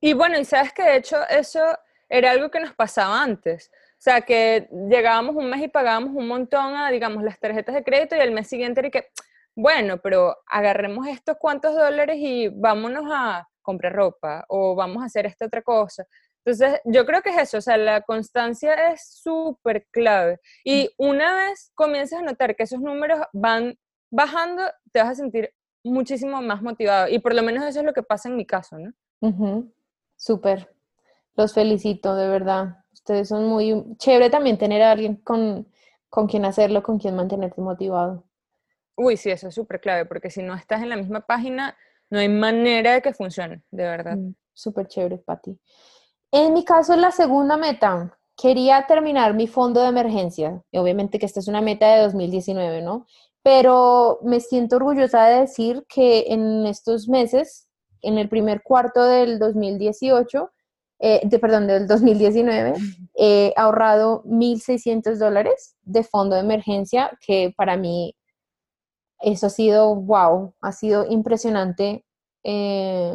Y 0.00 0.14
bueno, 0.14 0.38
y 0.38 0.44
sabes 0.44 0.72
que 0.72 0.82
de 0.82 0.96
hecho 0.96 1.16
eso 1.28 1.60
era 2.08 2.30
algo 2.30 2.50
que 2.50 2.60
nos 2.60 2.74
pasaba 2.74 3.22
antes. 3.22 3.70
O 3.98 4.02
sea, 4.06 4.20
que 4.20 4.68
llegábamos 4.90 5.34
un 5.36 5.48
mes 5.50 5.62
y 5.62 5.68
pagábamos 5.68 6.10
un 6.14 6.28
montón 6.28 6.76
a, 6.76 6.90
digamos, 6.90 7.24
las 7.24 7.40
tarjetas 7.40 7.74
de 7.74 7.82
crédito 7.82 8.14
y 8.14 8.20
el 8.20 8.32
mes 8.32 8.46
siguiente 8.46 8.80
era 8.80 8.90
que, 8.90 9.08
bueno, 9.54 9.98
pero 9.98 10.36
agarremos 10.46 11.08
estos 11.08 11.36
cuantos 11.38 11.74
dólares 11.74 12.16
y 12.18 12.48
vámonos 12.48 13.04
a 13.10 13.48
comprar 13.62 13.94
ropa 13.94 14.44
o 14.48 14.74
vamos 14.74 15.02
a 15.02 15.06
hacer 15.06 15.26
esta 15.26 15.46
otra 15.46 15.62
cosa. 15.62 16.04
Entonces, 16.44 16.80
yo 16.84 17.04
creo 17.04 17.22
que 17.22 17.30
es 17.30 17.38
eso, 17.38 17.58
o 17.58 17.60
sea, 17.60 17.76
la 17.76 18.02
constancia 18.02 18.92
es 18.92 19.20
súper 19.20 19.86
clave. 19.90 20.38
Y 20.64 20.90
una 20.96 21.34
vez 21.34 21.72
comienzas 21.74 22.20
a 22.20 22.22
notar 22.22 22.54
que 22.54 22.62
esos 22.62 22.80
números 22.80 23.18
van 23.32 23.76
bajando, 24.12 24.62
te 24.92 25.00
vas 25.00 25.10
a 25.10 25.14
sentir 25.16 25.52
muchísimo 25.82 26.40
más 26.42 26.62
motivado. 26.62 27.08
Y 27.08 27.18
por 27.18 27.34
lo 27.34 27.42
menos 27.42 27.64
eso 27.64 27.80
es 27.80 27.84
lo 27.84 27.92
que 27.92 28.04
pasa 28.04 28.28
en 28.28 28.36
mi 28.36 28.46
caso, 28.46 28.78
¿no? 28.78 28.92
Súper. 30.16 30.72
Los 31.34 31.52
felicito, 31.52 32.14
de 32.14 32.28
verdad. 32.28 32.76
Ustedes 33.06 33.28
son 33.28 33.46
muy 33.46 33.84
chévere 33.98 34.30
también 34.30 34.58
tener 34.58 34.82
a 34.82 34.90
alguien 34.90 35.14
con, 35.14 35.68
con 36.08 36.26
quien 36.26 36.44
hacerlo, 36.44 36.82
con 36.82 36.98
quien 36.98 37.14
mantenerte 37.14 37.60
motivado. 37.60 38.24
Uy, 38.96 39.16
sí, 39.16 39.30
eso 39.30 39.46
es 39.46 39.54
súper 39.54 39.80
clave, 39.80 40.06
porque 40.06 40.28
si 40.28 40.42
no 40.42 40.56
estás 40.56 40.82
en 40.82 40.88
la 40.88 40.96
misma 40.96 41.20
página, 41.20 41.76
no 42.10 42.18
hay 42.18 42.28
manera 42.28 42.94
de 42.94 43.02
que 43.02 43.14
funcione, 43.14 43.62
de 43.70 43.84
verdad. 43.84 44.16
Mm, 44.16 44.34
súper 44.52 44.88
chévere, 44.88 45.18
Pati. 45.18 45.56
En 46.32 46.52
mi 46.52 46.64
caso, 46.64 46.96
la 46.96 47.12
segunda 47.12 47.56
meta, 47.56 48.18
quería 48.36 48.86
terminar 48.88 49.34
mi 49.34 49.46
fondo 49.46 49.82
de 49.82 49.88
emergencia. 49.90 50.64
Y 50.72 50.78
obviamente 50.78 51.20
que 51.20 51.26
esta 51.26 51.38
es 51.38 51.46
una 51.46 51.60
meta 51.60 51.94
de 51.94 52.02
2019, 52.02 52.82
¿no? 52.82 53.06
Pero 53.44 54.18
me 54.24 54.40
siento 54.40 54.74
orgullosa 54.74 55.26
de 55.26 55.42
decir 55.42 55.86
que 55.88 56.24
en 56.26 56.66
estos 56.66 57.08
meses, 57.08 57.68
en 58.02 58.18
el 58.18 58.28
primer 58.28 58.64
cuarto 58.64 59.04
del 59.04 59.38
2018, 59.38 60.50
eh, 60.98 61.20
de, 61.24 61.38
perdón, 61.38 61.66
del 61.66 61.86
2019, 61.86 62.74
he 63.14 63.52
ahorrado 63.56 64.22
1.600 64.24 65.16
dólares 65.18 65.76
de 65.82 66.02
fondo 66.02 66.36
de 66.36 66.42
emergencia, 66.42 67.10
que 67.26 67.52
para 67.56 67.76
mí 67.76 68.14
eso 69.20 69.46
ha 69.46 69.50
sido, 69.50 69.94
wow, 69.94 70.54
ha 70.60 70.72
sido 70.72 71.06
impresionante. 71.08 72.04
Eh, 72.44 73.14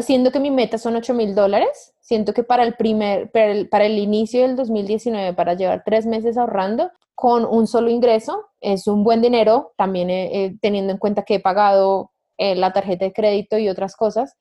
siendo 0.00 0.32
que 0.32 0.40
mi 0.40 0.50
meta 0.50 0.78
son 0.78 0.94
8.000 0.94 1.34
dólares, 1.34 1.94
siento 2.00 2.34
que 2.34 2.42
para 2.42 2.64
el 2.64 2.74
primer, 2.74 3.30
para 3.30 3.84
el, 3.86 3.98
inicio 3.98 4.42
del 4.42 4.56
2019, 4.56 5.32
para 5.34 5.54
llevar 5.54 5.82
tres 5.84 6.06
meses 6.06 6.36
ahorrando 6.36 6.90
con 7.14 7.44
un 7.44 7.66
solo 7.66 7.88
ingreso, 7.88 8.46
es 8.60 8.86
un 8.86 9.04
buen 9.04 9.22
dinero, 9.22 9.72
también 9.76 10.58
teniendo 10.60 10.92
en 10.92 10.98
cuenta 10.98 11.22
que 11.22 11.36
he 11.36 11.40
pagado 11.40 12.10
eh, 12.42 12.54
la 12.54 12.72
tarjeta 12.72 13.04
de 13.04 13.12
crédito 13.12 13.58
y 13.58 13.68
otras 13.68 13.94
cosas 13.96 14.34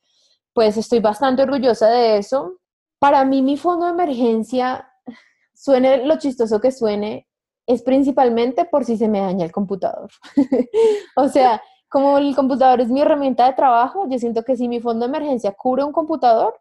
pues 0.54 0.78
estoy 0.78 1.00
bastante 1.00 1.44
orgullosa 1.44 1.90
de 1.90 2.18
eso. 2.18 2.60
Para 3.00 3.24
mí 3.26 3.42
mi 3.42 3.58
fondo 3.58 3.86
de 3.86 3.92
emergencia, 3.92 4.92
suene 5.54 6.06
lo 6.06 6.18
chistoso 6.18 6.60
que 6.60 6.72
suene, 6.72 7.28
es 7.66 7.84
principalmente 7.84 8.66
por 8.66 8.86
si 8.86 8.98
se 8.98 9.08
me 9.08 9.20
daña 9.20 9.46
el 9.46 9.52
computador. 9.52 10.10
o 11.16 11.28
sea, 11.30 11.62
como 11.88 12.18
el 12.18 12.36
computador 12.36 12.82
es 12.82 12.90
mi 12.90 13.02
herramienta 13.02 13.46
de 13.46 13.54
trabajo, 13.54 14.08
yo 14.10 14.18
siento 14.18 14.44
que 14.44 14.56
si 14.56 14.68
mi 14.68 14.80
fondo 14.80 15.06
de 15.06 15.10
emergencia 15.10 15.54
cubre 15.54 15.84
un 15.84 15.92
computador, 15.92 16.60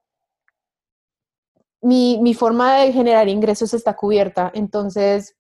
mi, 1.81 2.35
forma 2.35 2.77
de 2.79 2.93
generar 2.93 3.29
ingresos 3.29 3.73
está 3.73 3.95
cubierta. 3.95 4.51
Entonces, 4.55 5.37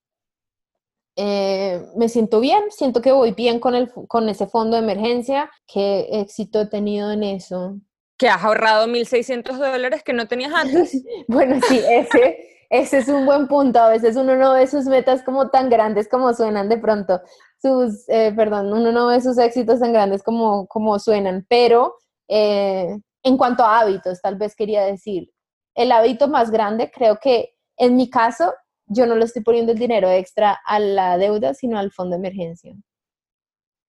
eh, 1.17 1.85
me 1.97 2.09
siento 2.09 2.41
bien, 2.41 2.65
siento 2.71 3.03
que 3.03 3.13
voy 3.13 3.33
bien 3.33 3.61
con, 3.61 3.75
el, 3.75 3.93
con 3.93 4.29
ese 4.29 4.47
fondo 4.47 4.77
de 4.77 4.85
emergencia, 4.85 5.51
qué 5.67 6.09
éxito 6.13 6.61
he 6.61 6.67
tenido 6.67 7.11
en 7.11 7.25
eso 7.25 7.77
que 8.19 8.29
has 8.29 8.43
ahorrado 8.45 8.87
1.600 8.87 9.57
dólares 9.57 10.03
que 10.03 10.13
no 10.13 10.27
tenías 10.27 10.53
antes. 10.53 11.03
bueno, 11.29 11.61
sí, 11.67 11.81
ese, 11.89 12.65
ese 12.69 12.99
es 12.99 13.09
un 13.09 13.25
buen 13.25 13.47
punto. 13.47 13.79
A 13.79 13.89
veces 13.89 14.17
uno 14.17 14.37
no 14.37 14.55
ve 14.55 14.67
sus 14.67 14.87
metas 14.87 15.23
como 15.23 15.51
tan 15.51 15.71
grandes 15.71 16.09
como 16.09 16.35
suenan 16.35 16.69
de 16.69 16.79
pronto. 16.79 17.21
Sus, 17.63 18.09
eh, 18.09 18.33
perdón, 18.37 18.73
uno 18.73 18.93
no 18.93 19.07
ve 19.07 19.21
sus 19.21 19.39
éxitos 19.39 19.81
tan 19.81 19.93
grandes 19.93 20.23
como, 20.23 20.67
como 20.67 20.99
suenan. 20.99 21.47
Pero 21.49 21.95
eh, 22.29 22.99
en 23.23 23.37
cuanto 23.39 23.63
a 23.63 23.81
hábitos, 23.81 24.21
tal 24.21 24.37
vez 24.37 24.57
quería 24.57 24.85
decir, 24.85 25.31
el 25.75 25.93
hábito 25.93 26.27
más 26.27 26.51
grande, 26.51 26.91
creo 26.93 27.19
que 27.23 27.55
en 27.77 27.95
mi 27.95 28.11
caso, 28.11 28.53
yo 28.87 29.07
no 29.07 29.15
le 29.15 29.25
estoy 29.25 29.43
poniendo 29.43 29.73
el 29.73 29.79
dinero 29.79 30.11
extra 30.11 30.59
a 30.67 30.81
la 30.81 31.17
deuda, 31.19 31.55
sino 31.55 31.79
al 31.79 31.93
fondo 31.93 32.17
de 32.17 32.27
emergencia. 32.27 32.75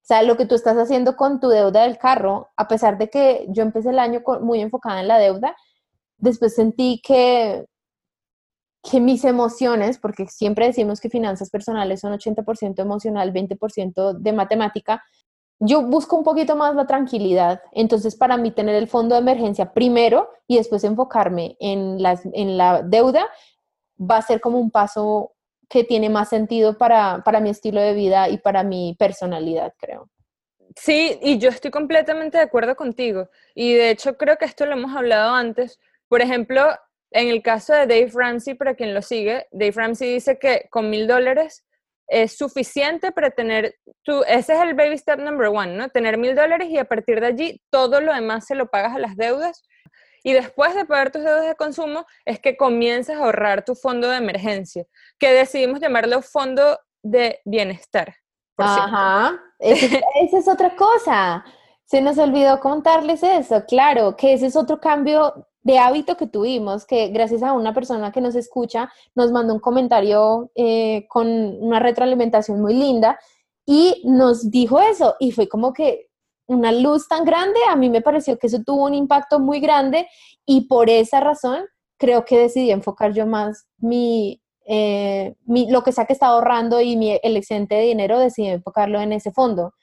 Sea, 0.09 0.23
lo 0.23 0.37
que 0.37 0.47
tú 0.47 0.55
estás 0.55 0.75
haciendo 0.75 1.15
con 1.15 1.39
tu 1.39 1.49
deuda 1.49 1.83
del 1.83 1.99
carro, 1.99 2.49
a 2.57 2.67
pesar 2.67 2.97
de 2.97 3.11
que 3.11 3.45
yo 3.49 3.61
empecé 3.61 3.91
el 3.91 3.99
año 3.99 4.23
muy 4.41 4.59
enfocada 4.59 5.01
en 5.01 5.07
la 5.07 5.19
deuda, 5.19 5.55
después 6.17 6.55
sentí 6.55 6.99
que, 7.05 7.67
que 8.81 8.99
mis 9.01 9.23
emociones, 9.23 9.99
porque 9.99 10.25
siempre 10.25 10.65
decimos 10.65 10.99
que 10.99 11.11
finanzas 11.11 11.51
personales 11.51 11.99
son 11.99 12.11
80% 12.11 12.79
emocional, 12.79 13.31
20% 13.31 14.13
de 14.13 14.33
matemática, 14.33 15.03
yo 15.59 15.83
busco 15.83 16.15
un 16.15 16.23
poquito 16.23 16.55
más 16.55 16.73
la 16.73 16.87
tranquilidad. 16.87 17.61
Entonces, 17.71 18.15
para 18.15 18.35
mí, 18.35 18.49
tener 18.49 18.73
el 18.73 18.87
fondo 18.87 19.13
de 19.13 19.21
emergencia 19.21 19.73
primero 19.73 20.31
y 20.47 20.57
después 20.57 20.83
enfocarme 20.85 21.55
en, 21.59 22.01
las, 22.01 22.23
en 22.33 22.57
la 22.57 22.81
deuda 22.81 23.27
va 24.01 24.17
a 24.17 24.23
ser 24.23 24.41
como 24.41 24.57
un 24.57 24.71
paso 24.71 25.33
que 25.69 25.83
tiene 25.83 26.09
más 26.09 26.29
sentido 26.29 26.77
para, 26.77 27.23
mi 27.41 27.49
estilo 27.51 27.79
de 27.79 27.93
vida 27.93 28.27
y 28.27 28.39
para 28.39 28.63
mi 28.63 28.95
personalidad, 28.97 29.73
creo. 29.77 30.09
Sí, 30.75 31.19
y 31.21 31.37
yo 31.37 31.49
estoy 31.49 31.71
completamente 31.71 32.37
de 32.37 32.43
acuerdo 32.43 32.75
contigo. 32.75 33.29
Y 33.53 33.73
de 33.73 33.91
hecho 33.91 34.17
creo 34.17 34.37
que 34.37 34.45
esto 34.45 34.65
lo 34.65 34.73
hemos 34.73 34.95
hablado 34.95 35.35
antes. 35.35 35.79
Por 36.07 36.21
ejemplo, 36.21 36.67
en 37.11 37.29
el 37.29 37.41
caso 37.41 37.73
de 37.73 37.87
Dave 37.87 38.11
Ramsey, 38.13 38.55
para 38.55 38.75
quien 38.75 38.93
lo 38.93 39.01
sigue, 39.01 39.47
Dave 39.51 39.73
Ramsey 39.75 40.13
dice 40.13 40.39
que 40.39 40.67
con 40.69 40.89
mil 40.89 41.07
dólares 41.07 41.65
es 42.07 42.35
suficiente 42.35 43.11
para 43.11 43.29
tener 43.29 43.75
tu, 44.03 44.23
ese 44.23 44.53
es 44.53 44.61
el 44.61 44.73
baby 44.73 44.97
step 44.97 45.19
number 45.19 45.47
one, 45.47 45.75
¿no? 45.75 45.89
Tener 45.89 46.17
mil 46.17 46.35
dólares 46.35 46.67
y 46.69 46.77
a 46.79 46.85
partir 46.85 47.21
de 47.21 47.27
allí 47.27 47.61
todo 47.69 48.01
lo 48.01 48.13
demás 48.13 48.47
se 48.47 48.55
lo 48.55 48.67
pagas 48.67 48.95
a 48.95 48.99
las 48.99 49.15
deudas. 49.15 49.63
Y 50.23 50.33
después 50.33 50.75
de 50.75 50.85
pagar 50.85 51.11
tus 51.11 51.23
deudas 51.23 51.45
de 51.45 51.55
consumo 51.55 52.05
es 52.25 52.39
que 52.39 52.57
comienzas 52.57 53.17
a 53.17 53.23
ahorrar 53.23 53.65
tu 53.65 53.75
fondo 53.75 54.09
de 54.09 54.17
emergencia, 54.17 54.85
que 55.17 55.31
decidimos 55.31 55.79
llamarlo 55.79 56.21
fondo 56.21 56.79
de 57.03 57.39
bienestar. 57.45 58.15
Ajá, 58.57 59.39
esa 59.59 60.37
es 60.37 60.47
otra 60.47 60.75
cosa. 60.75 61.43
Se 61.85 62.01
nos 62.01 62.17
olvidó 62.17 62.59
contarles 62.59 63.23
eso, 63.23 63.63
claro, 63.65 64.15
que 64.15 64.33
ese 64.33 64.47
es 64.47 64.55
otro 64.55 64.79
cambio 64.79 65.47
de 65.61 65.79
hábito 65.79 66.17
que 66.17 66.27
tuvimos, 66.27 66.85
que 66.85 67.09
gracias 67.09 67.43
a 67.43 67.53
una 67.53 67.73
persona 67.73 68.11
que 68.11 68.21
nos 68.21 68.35
escucha 68.35 68.91
nos 69.15 69.31
mandó 69.31 69.53
un 69.53 69.59
comentario 69.59 70.51
eh, 70.55 71.05
con 71.09 71.27
una 71.27 71.79
retroalimentación 71.79 72.61
muy 72.61 72.73
linda 72.73 73.19
y 73.65 74.01
nos 74.05 74.49
dijo 74.49 74.79
eso 74.79 75.15
y 75.19 75.31
fue 75.31 75.47
como 75.47 75.73
que 75.73 76.08
una 76.49 76.71
luz 76.71 77.07
tan 77.07 77.25
grande, 77.25 77.59
a 77.69 77.75
mí 77.75 77.89
me 77.89 78.01
pareció 78.01 78.37
que 78.39 78.47
eso 78.47 78.63
tuvo 78.65 78.85
un 78.85 78.95
impacto 78.95 79.39
muy 79.39 79.59
grande 79.59 80.07
y 80.45 80.67
por 80.67 80.89
esa 80.89 81.19
razón 81.19 81.63
creo 81.97 82.25
que 82.25 82.39
decidí 82.39 82.71
enfocar 82.71 83.13
yo 83.13 83.27
más 83.27 83.67
mi, 83.77 84.41
eh, 84.65 85.35
mi 85.45 85.69
lo 85.69 85.83
que 85.83 85.91
sea 85.91 86.05
que 86.05 86.13
estaba 86.13 86.33
ahorrando 86.33 86.81
y 86.81 86.97
mi, 86.97 87.19
el 87.21 87.37
excedente 87.37 87.75
de 87.75 87.83
dinero, 87.83 88.17
decidí 88.17 88.47
enfocarlo 88.47 88.99
en 88.99 89.13
ese 89.13 89.31
fondo. 89.31 89.73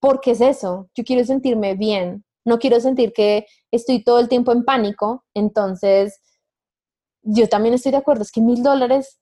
Porque 0.00 0.32
es 0.32 0.40
eso, 0.40 0.88
yo 0.94 1.02
quiero 1.04 1.24
sentirme 1.24 1.74
bien, 1.74 2.24
no 2.44 2.58
quiero 2.58 2.78
sentir 2.80 3.12
que 3.12 3.46
estoy 3.72 4.04
todo 4.04 4.20
el 4.20 4.28
tiempo 4.28 4.52
en 4.52 4.64
pánico, 4.64 5.24
entonces 5.34 6.20
yo 7.22 7.48
también 7.48 7.74
estoy 7.74 7.92
de 7.92 7.98
acuerdo, 7.98 8.22
es 8.22 8.30
que 8.30 8.40
mil 8.40 8.62
dólares, 8.62 9.18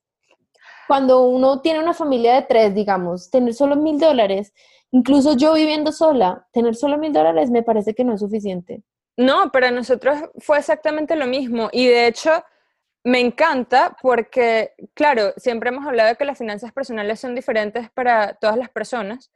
cuando 0.90 1.22
uno 1.22 1.60
tiene 1.60 1.78
una 1.78 1.94
familia 1.94 2.34
de 2.34 2.42
tres, 2.42 2.74
digamos, 2.74 3.30
tener 3.30 3.54
solo 3.54 3.76
mil 3.76 4.00
dólares, 4.00 4.52
incluso 4.90 5.36
yo 5.36 5.54
viviendo 5.54 5.92
sola, 5.92 6.48
tener 6.52 6.74
solo 6.74 6.98
mil 6.98 7.12
dólares 7.12 7.48
me 7.48 7.62
parece 7.62 7.94
que 7.94 8.02
no 8.02 8.14
es 8.14 8.20
suficiente. 8.20 8.82
No, 9.16 9.52
para 9.52 9.70
nosotros 9.70 10.18
fue 10.40 10.58
exactamente 10.58 11.14
lo 11.14 11.28
mismo 11.28 11.68
y 11.70 11.86
de 11.86 12.08
hecho 12.08 12.42
me 13.04 13.20
encanta 13.20 13.96
porque, 14.02 14.72
claro, 14.92 15.32
siempre 15.36 15.68
hemos 15.68 15.86
hablado 15.86 16.08
de 16.08 16.16
que 16.16 16.24
las 16.24 16.38
finanzas 16.38 16.72
personales 16.72 17.20
son 17.20 17.36
diferentes 17.36 17.88
para 17.92 18.34
todas 18.34 18.56
las 18.56 18.68
personas, 18.68 19.30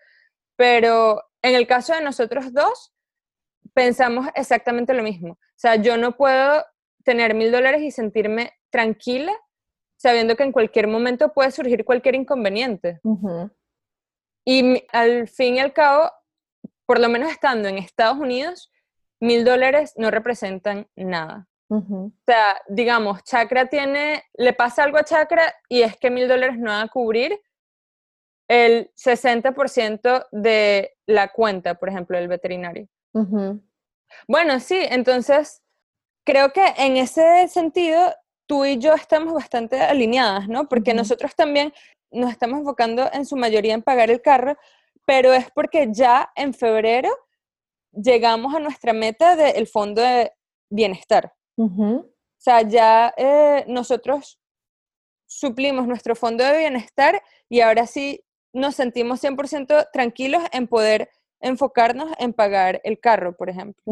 pero 0.57 1.23
en 1.41 1.55
el 1.55 1.69
caso 1.69 1.95
de 1.95 2.01
nosotros 2.01 2.53
dos, 2.53 2.93
pensamos 3.75 4.27
exactamente 4.35 4.93
lo 4.93 5.05
mismo. 5.05 5.35
O 5.35 5.39
sea, 5.55 5.77
yo 5.77 5.97
no 5.99 6.17
puedo 6.17 6.65
tener 7.05 7.33
mil 7.35 7.53
dólares 7.53 7.83
y 7.83 7.93
sentirme 7.93 8.55
tranquila 8.71 9.33
sabiendo 10.05 10.37
que 10.37 10.43
en 10.43 10.53
cualquier 10.53 10.87
momento 10.87 11.33
puede 11.33 11.51
surgir 11.51 11.83
cualquier 11.83 12.15
inconveniente. 12.15 13.01
Y 14.45 14.85
al 14.93 15.29
fin 15.29 15.55
y 15.55 15.61
al 15.61 15.73
cabo, 15.73 16.13
por 16.85 17.01
lo 17.01 17.09
menos 17.09 17.33
estando 17.33 17.69
en 17.69 17.79
Estados 17.79 18.19
Unidos, 18.19 18.71
mil 19.19 19.47
dólares 19.47 19.95
no 19.97 20.11
representan 20.11 20.87
nada. 20.95 21.49
O 21.71 22.13
sea, 22.27 22.61
digamos, 22.69 23.25
Chakra 23.25 23.71
tiene, 23.71 24.25
le 24.35 24.53
pasa 24.53 24.85
algo 24.85 24.99
a 24.99 25.05
Chakra 25.05 25.55
y 25.71 25.81
es 25.81 25.97
que 25.97 26.11
mil 26.11 26.29
dólares 26.29 26.59
no 26.59 26.71
van 26.71 26.85
a 26.87 26.91
cubrir 26.91 27.41
el 28.47 28.93
60% 28.97 30.27
de 30.33 30.99
la 31.07 31.33
cuenta, 31.33 31.77
por 31.77 31.89
ejemplo, 31.89 32.19
del 32.19 32.29
veterinario. 32.29 32.89
Bueno, 34.29 34.61
sí, 34.61 34.79
entonces 34.79 35.63
creo 36.27 36.53
que 36.53 36.75
en 36.77 36.99
ese 36.99 37.49
sentido 37.49 38.15
tú 38.47 38.65
y 38.65 38.79
yo 38.79 38.95
estamos 38.95 39.35
bastante 39.35 39.81
alineadas, 39.81 40.49
¿no? 40.49 40.69
Porque 40.69 40.95
nosotros 40.95 41.35
también 41.35 41.73
nos 42.11 42.31
estamos 42.31 42.61
enfocando 42.61 43.09
en 43.13 43.27
su 43.27 43.37
mayoría 43.37 43.75
en 43.75 43.83
pagar 43.83 44.11
el 44.11 44.23
carro, 44.23 44.57
pero 45.07 45.33
es 45.33 45.51
porque 45.51 45.89
ya 45.91 46.31
en 46.37 46.55
febrero 46.55 47.11
llegamos 47.93 48.55
a 48.55 48.61
nuestra 48.61 48.93
meta 48.93 49.37
del 49.37 49.67
fondo 49.67 50.01
de 50.03 50.33
bienestar. 50.71 51.33
O 51.57 52.05
sea, 52.39 52.63
ya 52.63 53.15
eh, 53.17 53.65
nosotros 53.69 54.39
suplimos 55.27 55.87
nuestro 55.87 56.15
fondo 56.15 56.45
de 56.45 56.59
bienestar 56.59 57.23
y 57.49 57.61
ahora 57.61 57.87
sí 57.87 58.25
nos 58.53 58.77
sentimos 58.77 59.23
100% 59.23 59.89
tranquilos 59.93 60.43
en 60.53 60.69
poder 60.69 61.11
enfocarnos 61.41 62.13
en 62.19 62.33
pagar 62.33 62.81
el 62.85 62.99
carro, 63.01 63.37
por 63.37 63.51
ejemplo. 63.51 63.83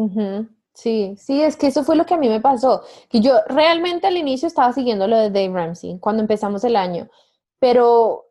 Sí, 0.73 1.15
sí, 1.17 1.41
es 1.41 1.55
que 1.55 1.67
eso 1.67 1.83
fue 1.83 1.95
lo 1.95 2.05
que 2.05 2.15
a 2.15 2.17
mí 2.17 2.27
me 2.27 2.41
pasó, 2.41 2.81
que 3.09 3.19
yo 3.21 3.33
realmente 3.47 4.07
al 4.07 4.17
inicio 4.17 4.47
estaba 4.47 4.73
siguiendo 4.73 5.07
lo 5.07 5.17
de 5.17 5.29
Dave 5.29 5.53
Ramsey 5.53 5.99
cuando 5.99 6.21
empezamos 6.23 6.63
el 6.63 6.75
año, 6.75 7.09
pero 7.59 8.25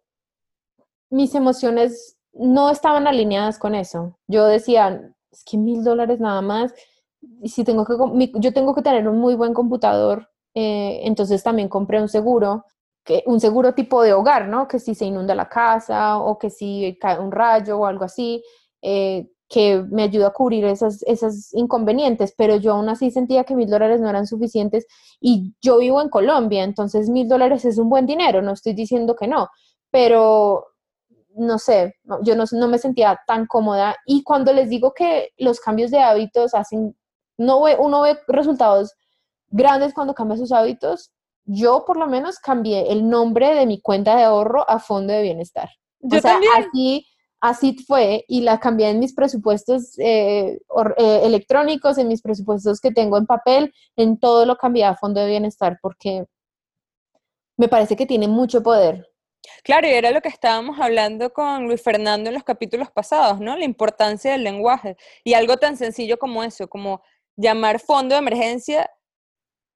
mis 1.09 1.35
emociones 1.35 2.19
no 2.33 2.71
estaban 2.71 3.07
alineadas 3.07 3.59
con 3.59 3.75
eso. 3.75 4.19
Yo 4.27 4.47
decía, 4.47 5.13
es 5.31 5.45
que 5.45 5.57
mil 5.57 5.85
dólares 5.85 6.19
nada 6.21 6.43
más, 6.43 6.75
y 7.43 7.49
si 7.51 7.65
tengo 7.65 7.85
que, 7.85 7.95
yo 8.35 8.53
tengo 8.53 8.75
que 8.75 8.83
tener 8.83 9.07
un 9.09 9.19
muy 9.19 9.35
buen 9.37 9.55
computador, 9.55 10.29
eh, 10.55 11.01
entonces 11.05 11.43
también 11.43 11.69
compré 11.69 12.01
un 12.01 12.09
seguro 12.09 12.65
que, 13.05 13.23
un 13.27 13.41
seguro 13.41 13.75
tipo 13.75 14.03
de 14.03 14.13
hogar, 14.15 14.49
¿no? 14.49 14.69
Que 14.69 14.79
si 14.79 14.95
se 14.95 15.05
inunda 15.05 15.35
la 15.35 15.49
casa 15.49 16.19
o 16.19 16.39
que 16.39 16.51
si 16.51 16.99
cae 17.01 17.19
un 17.21 17.31
rayo 17.33 17.79
o 17.79 17.87
algo 17.87 18.05
así, 18.05 18.43
eh, 18.83 19.29
que 19.53 19.85
me 19.91 20.05
ayuda 20.05 20.29
a 20.29 20.33
cubrir 20.33 20.65
esos, 20.65 21.03
esos 21.03 21.53
inconvenientes, 21.53 22.33
pero 22.35 22.57
yo 22.57 22.73
aún 22.73 22.89
así 22.89 23.11
sentía 23.11 23.45
que 23.45 23.55
mil 23.55 23.69
dólares 23.69 24.01
no 24.01 24.09
eran 24.09 24.27
suficientes 24.27 24.87
y 25.21 25.55
yo 25.61 25.77
vivo 25.77 26.01
en 26.01 26.09
Colombia, 26.09 26.65
entonces 26.65 27.11
mil 27.11 27.29
dólares 27.29 27.67
es 27.67 27.77
un 27.77 27.91
buen 27.91 28.07
dinero, 28.07 28.41
no 28.41 28.53
estoy 28.53 28.73
diciendo 28.73 29.15
que 29.15 29.29
no, 29.29 29.49
pero 29.91 30.69
no 31.35 31.59
sé, 31.59 31.97
yo 32.23 32.35
no, 32.35 32.45
no 32.51 32.67
me 32.67 32.79
sentía 32.79 33.21
tan 33.27 33.47
cómoda 33.47 33.95
y 34.07 34.23
cuando 34.23 34.55
les 34.55 34.71
digo 34.71 34.95
que 34.95 35.29
los 35.37 35.61
cambios 35.61 35.91
de 35.91 35.99
hábitos 35.99 36.55
hacen, 36.55 36.97
no 37.37 37.59
uno 37.79 38.01
ve 38.01 38.19
resultados 38.29 38.95
grandes 39.49 39.93
cuando 39.93 40.15
cambia 40.15 40.39
sus 40.39 40.53
hábitos, 40.53 41.13
yo 41.45 41.85
por 41.87 41.99
lo 41.99 42.07
menos 42.07 42.39
cambié 42.39 42.91
el 42.91 43.07
nombre 43.07 43.55
de 43.55 43.67
mi 43.67 43.83
cuenta 43.83 44.17
de 44.17 44.23
ahorro 44.23 44.69
a 44.69 44.79
fondo 44.79 45.13
de 45.13 45.21
bienestar. 45.21 45.69
Yo 46.01 46.19
o 46.19 46.21
sea, 46.23 46.41
así, 46.57 47.07
así 47.43 47.77
fue 47.87 48.25
y 48.29 48.41
la 48.41 48.61
cambié 48.61 48.89
en 48.89 49.01
mis 49.01 49.13
presupuestos 49.13 49.99
eh, 49.99 50.61
eh, 50.97 51.21
electrónicos, 51.25 51.99
en 51.99 52.09
mis 52.09 52.23
presupuestos 52.23 52.81
que 52.81 52.93
tengo 52.93 53.19
en 53.19 53.27
papel, 53.27 53.75
en 53.97 54.17
todo 54.19 54.47
lo 54.47 54.57
cambié 54.57 54.85
a 54.85 54.97
fondo 54.97 55.21
de 55.21 55.27
bienestar 55.27 55.79
porque 55.83 56.25
me 57.57 57.69
parece 57.69 57.97
que 57.97 58.07
tiene 58.07 58.29
mucho 58.29 58.63
poder. 58.63 59.09
Claro, 59.65 59.89
y 59.89 59.91
era 59.91 60.13
lo 60.13 60.21
que 60.21 60.29
estábamos 60.29 60.79
hablando 60.79 61.33
con 61.33 61.67
Luis 61.67 61.83
Fernando 61.83 62.31
en 62.31 62.35
los 62.35 62.45
capítulos 62.45 62.93
pasados, 62.93 63.41
¿no? 63.41 63.57
La 63.57 63.65
importancia 63.65 64.31
del 64.31 64.45
lenguaje 64.45 64.97
y 65.25 65.35
algo 65.35 65.57
tan 65.57 65.77
sencillo 65.77 66.19
como 66.19 66.45
eso, 66.45 66.69
como 66.69 67.03
llamar 67.35 67.81
fondo 67.81 68.15
de 68.15 68.21
emergencia 68.21 68.89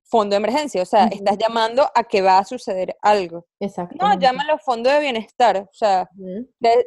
fondo 0.07 0.35
de 0.35 0.39
emergencia, 0.39 0.83
o 0.83 0.87
sea, 0.87 1.07
estás 1.07 1.37
llamando 1.39 1.87
a 1.95 2.05
que 2.05 2.23
va 2.23 2.39
a 2.39 2.45
suceder 2.45 2.97
algo. 3.03 3.47
Exacto. 3.61 3.97
No, 4.01 4.19
llámalo 4.19 4.59
fondo 4.59 4.89
de 4.89 5.01
bienestar, 5.01 5.59
o 5.59 5.75
sea, 5.75 6.09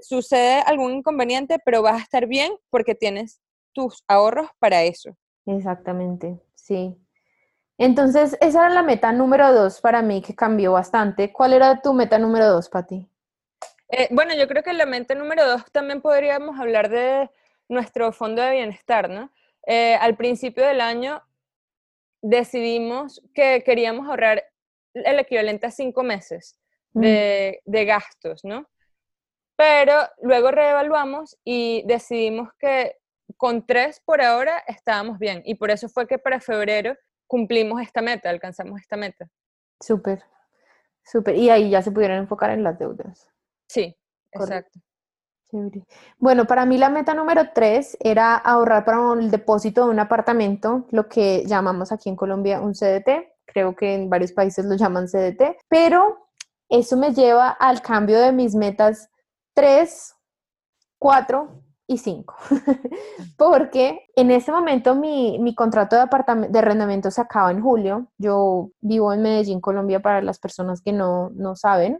sucede 0.02 0.62
algún 0.62 0.94
inconveniente, 0.94 1.58
pero 1.64 1.82
vas 1.82 1.96
a 1.96 2.04
estar 2.04 2.28
bien 2.28 2.54
porque 2.70 2.96
tienes 2.96 3.42
tus 3.74 4.04
ahorros 4.08 4.50
para 4.60 4.84
eso. 4.84 5.16
Exactamente, 5.46 6.40
sí. 6.56 6.98
Entonces, 7.78 8.38
esa 8.42 8.66
era 8.66 8.70
la 8.70 8.84
meta 8.84 9.12
número 9.12 9.54
dos 9.54 9.80
para 9.80 10.02
mí 10.02 10.22
que 10.22 10.36
cambió 10.36 10.74
bastante. 10.74 11.32
¿Cuál 11.32 11.54
era 11.54 11.82
tu 11.82 11.94
meta 11.94 12.20
número 12.20 12.48
dos, 12.48 12.68
Pati? 12.70 13.10
Eh, 13.88 14.08
bueno, 14.12 14.36
yo 14.36 14.48
creo 14.48 14.64
que 14.64 14.74
la 14.74 14.86
meta 14.86 15.16
número 15.16 15.48
dos 15.48 15.64
también 15.72 16.02
podríamos 16.02 16.60
hablar 16.60 16.90
de 16.90 17.30
nuestro 17.70 18.12
fondo 18.12 18.42
de 18.42 18.52
bienestar, 18.52 19.10
¿no? 19.10 19.32
Eh, 19.66 19.96
al 19.96 20.16
principio 20.16 20.66
del 20.66 20.82
año 20.82 21.24
decidimos 22.22 23.22
que 23.34 23.64
queríamos 23.64 24.08
ahorrar 24.08 24.44
el 24.94 25.20
equivalente 25.20 25.68
a 25.68 25.72
cinco 25.72 26.04
meses 26.04 26.60
mm. 26.94 27.02
de, 27.02 27.62
de 27.66 27.86
gastos, 27.86 28.44
¿no? 28.44 28.68
Pero 29.56 29.94
luego 30.22 30.52
reevaluamos 30.52 31.38
y 31.44 31.84
decidimos 31.86 32.50
que 32.58 32.96
con 33.38 33.66
tres 33.66 34.02
por 34.06 34.22
ahora 34.22 34.64
estábamos 34.68 35.20
bien 35.20 35.42
y 35.46 35.56
por 35.56 35.70
eso 35.72 35.90
fue 35.90 36.08
que 36.08 36.18
para 36.18 36.40
febrero 36.40 36.96
cumplimos 37.28 37.82
esta 37.82 38.02
meta, 38.02 38.30
alcanzamos 38.30 38.80
esta 38.80 38.98
meta. 38.98 39.30
Súper, 39.80 40.24
súper. 41.04 41.36
Y 41.36 41.50
ahí 41.50 41.70
ya 41.70 41.82
se 41.82 41.92
pudieron 41.92 42.18
enfocar 42.18 42.50
en 42.52 42.64
las 42.64 42.80
deudas. 42.80 43.30
Sí, 43.68 43.96
exacto. 44.32 44.80
Bueno, 46.18 46.46
para 46.46 46.66
mí 46.66 46.78
la 46.78 46.90
meta 46.90 47.14
número 47.14 47.50
tres 47.54 47.98
era 48.00 48.36
ahorrar 48.36 48.86
para 48.86 49.14
el 49.14 49.32
depósito 49.32 49.86
de 49.86 49.92
un 49.92 50.00
apartamento, 50.00 50.86
lo 50.92 51.08
que 51.08 51.44
llamamos 51.46 51.92
aquí 51.92 52.10
en 52.10 52.16
Colombia 52.16 52.62
un 52.62 52.74
CDT. 52.74 53.34
Creo 53.46 53.76
que 53.76 53.96
en 53.96 54.10
varios 54.10 54.32
países 54.32 54.66
lo 54.66 54.76
llaman 54.76 55.08
CDT, 55.08 55.58
pero 55.68 56.28
eso 56.70 56.98
me 56.98 57.14
lleva 57.14 57.50
al 57.50 57.82
cambio 57.82 58.20
de 58.20 58.32
mis 58.32 58.54
metas 58.54 59.10
tres, 59.56 60.16
cuatro 61.00 61.64
y 61.88 61.98
5. 61.98 62.36
Porque 63.38 64.02
en 64.16 64.30
este 64.30 64.52
momento 64.52 64.94
mi, 64.94 65.40
mi 65.40 65.56
contrato 65.56 65.96
de, 65.96 66.48
de 66.50 66.60
arrendamiento 66.60 67.10
se 67.10 67.22
acaba 67.22 67.50
en 67.50 67.62
julio. 67.62 68.08
Yo 68.20 68.70
vivo 68.80 69.12
en 69.12 69.24
Medellín, 69.24 69.60
Colombia, 69.60 70.00
para 70.00 70.22
las 70.22 70.38
personas 70.38 70.82
que 70.82 70.94
no, 70.94 71.32
no 71.32 71.56
saben. 71.56 72.00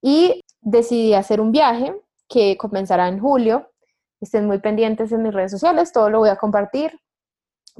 Y 0.00 0.42
decidí 0.60 1.14
hacer 1.14 1.40
un 1.40 1.50
viaje 1.50 1.92
que 2.28 2.56
comenzará 2.56 3.08
en 3.08 3.20
julio. 3.20 3.70
Estén 4.20 4.46
muy 4.46 4.58
pendientes 4.58 5.12
en 5.12 5.22
mis 5.22 5.34
redes 5.34 5.52
sociales, 5.52 5.92
todo 5.92 6.10
lo 6.10 6.18
voy 6.20 6.30
a 6.30 6.36
compartir. 6.36 7.00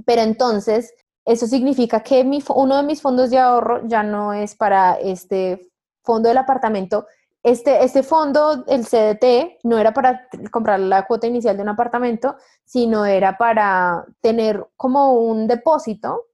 Pero 0.04 0.22
entonces, 0.22 0.94
eso 1.24 1.46
significa 1.46 2.00
que 2.00 2.24
mi, 2.24 2.42
uno 2.54 2.76
de 2.76 2.82
mis 2.82 3.02
fondos 3.02 3.30
de 3.30 3.38
ahorro 3.38 3.86
ya 3.86 4.02
no 4.02 4.32
es 4.32 4.54
para 4.54 4.94
este 4.94 5.70
fondo 6.04 6.28
del 6.28 6.38
apartamento. 6.38 7.06
Este, 7.42 7.84
este 7.84 8.02
fondo, 8.02 8.64
el 8.66 8.84
CDT, 8.84 9.60
no 9.64 9.78
era 9.78 9.94
para 9.94 10.28
comprar 10.50 10.80
la 10.80 11.06
cuota 11.06 11.26
inicial 11.26 11.56
de 11.56 11.62
un 11.62 11.68
apartamento, 11.68 12.36
sino 12.64 13.06
era 13.06 13.38
para 13.38 14.04
tener 14.20 14.66
como 14.76 15.14
un 15.14 15.46
depósito 15.46 16.24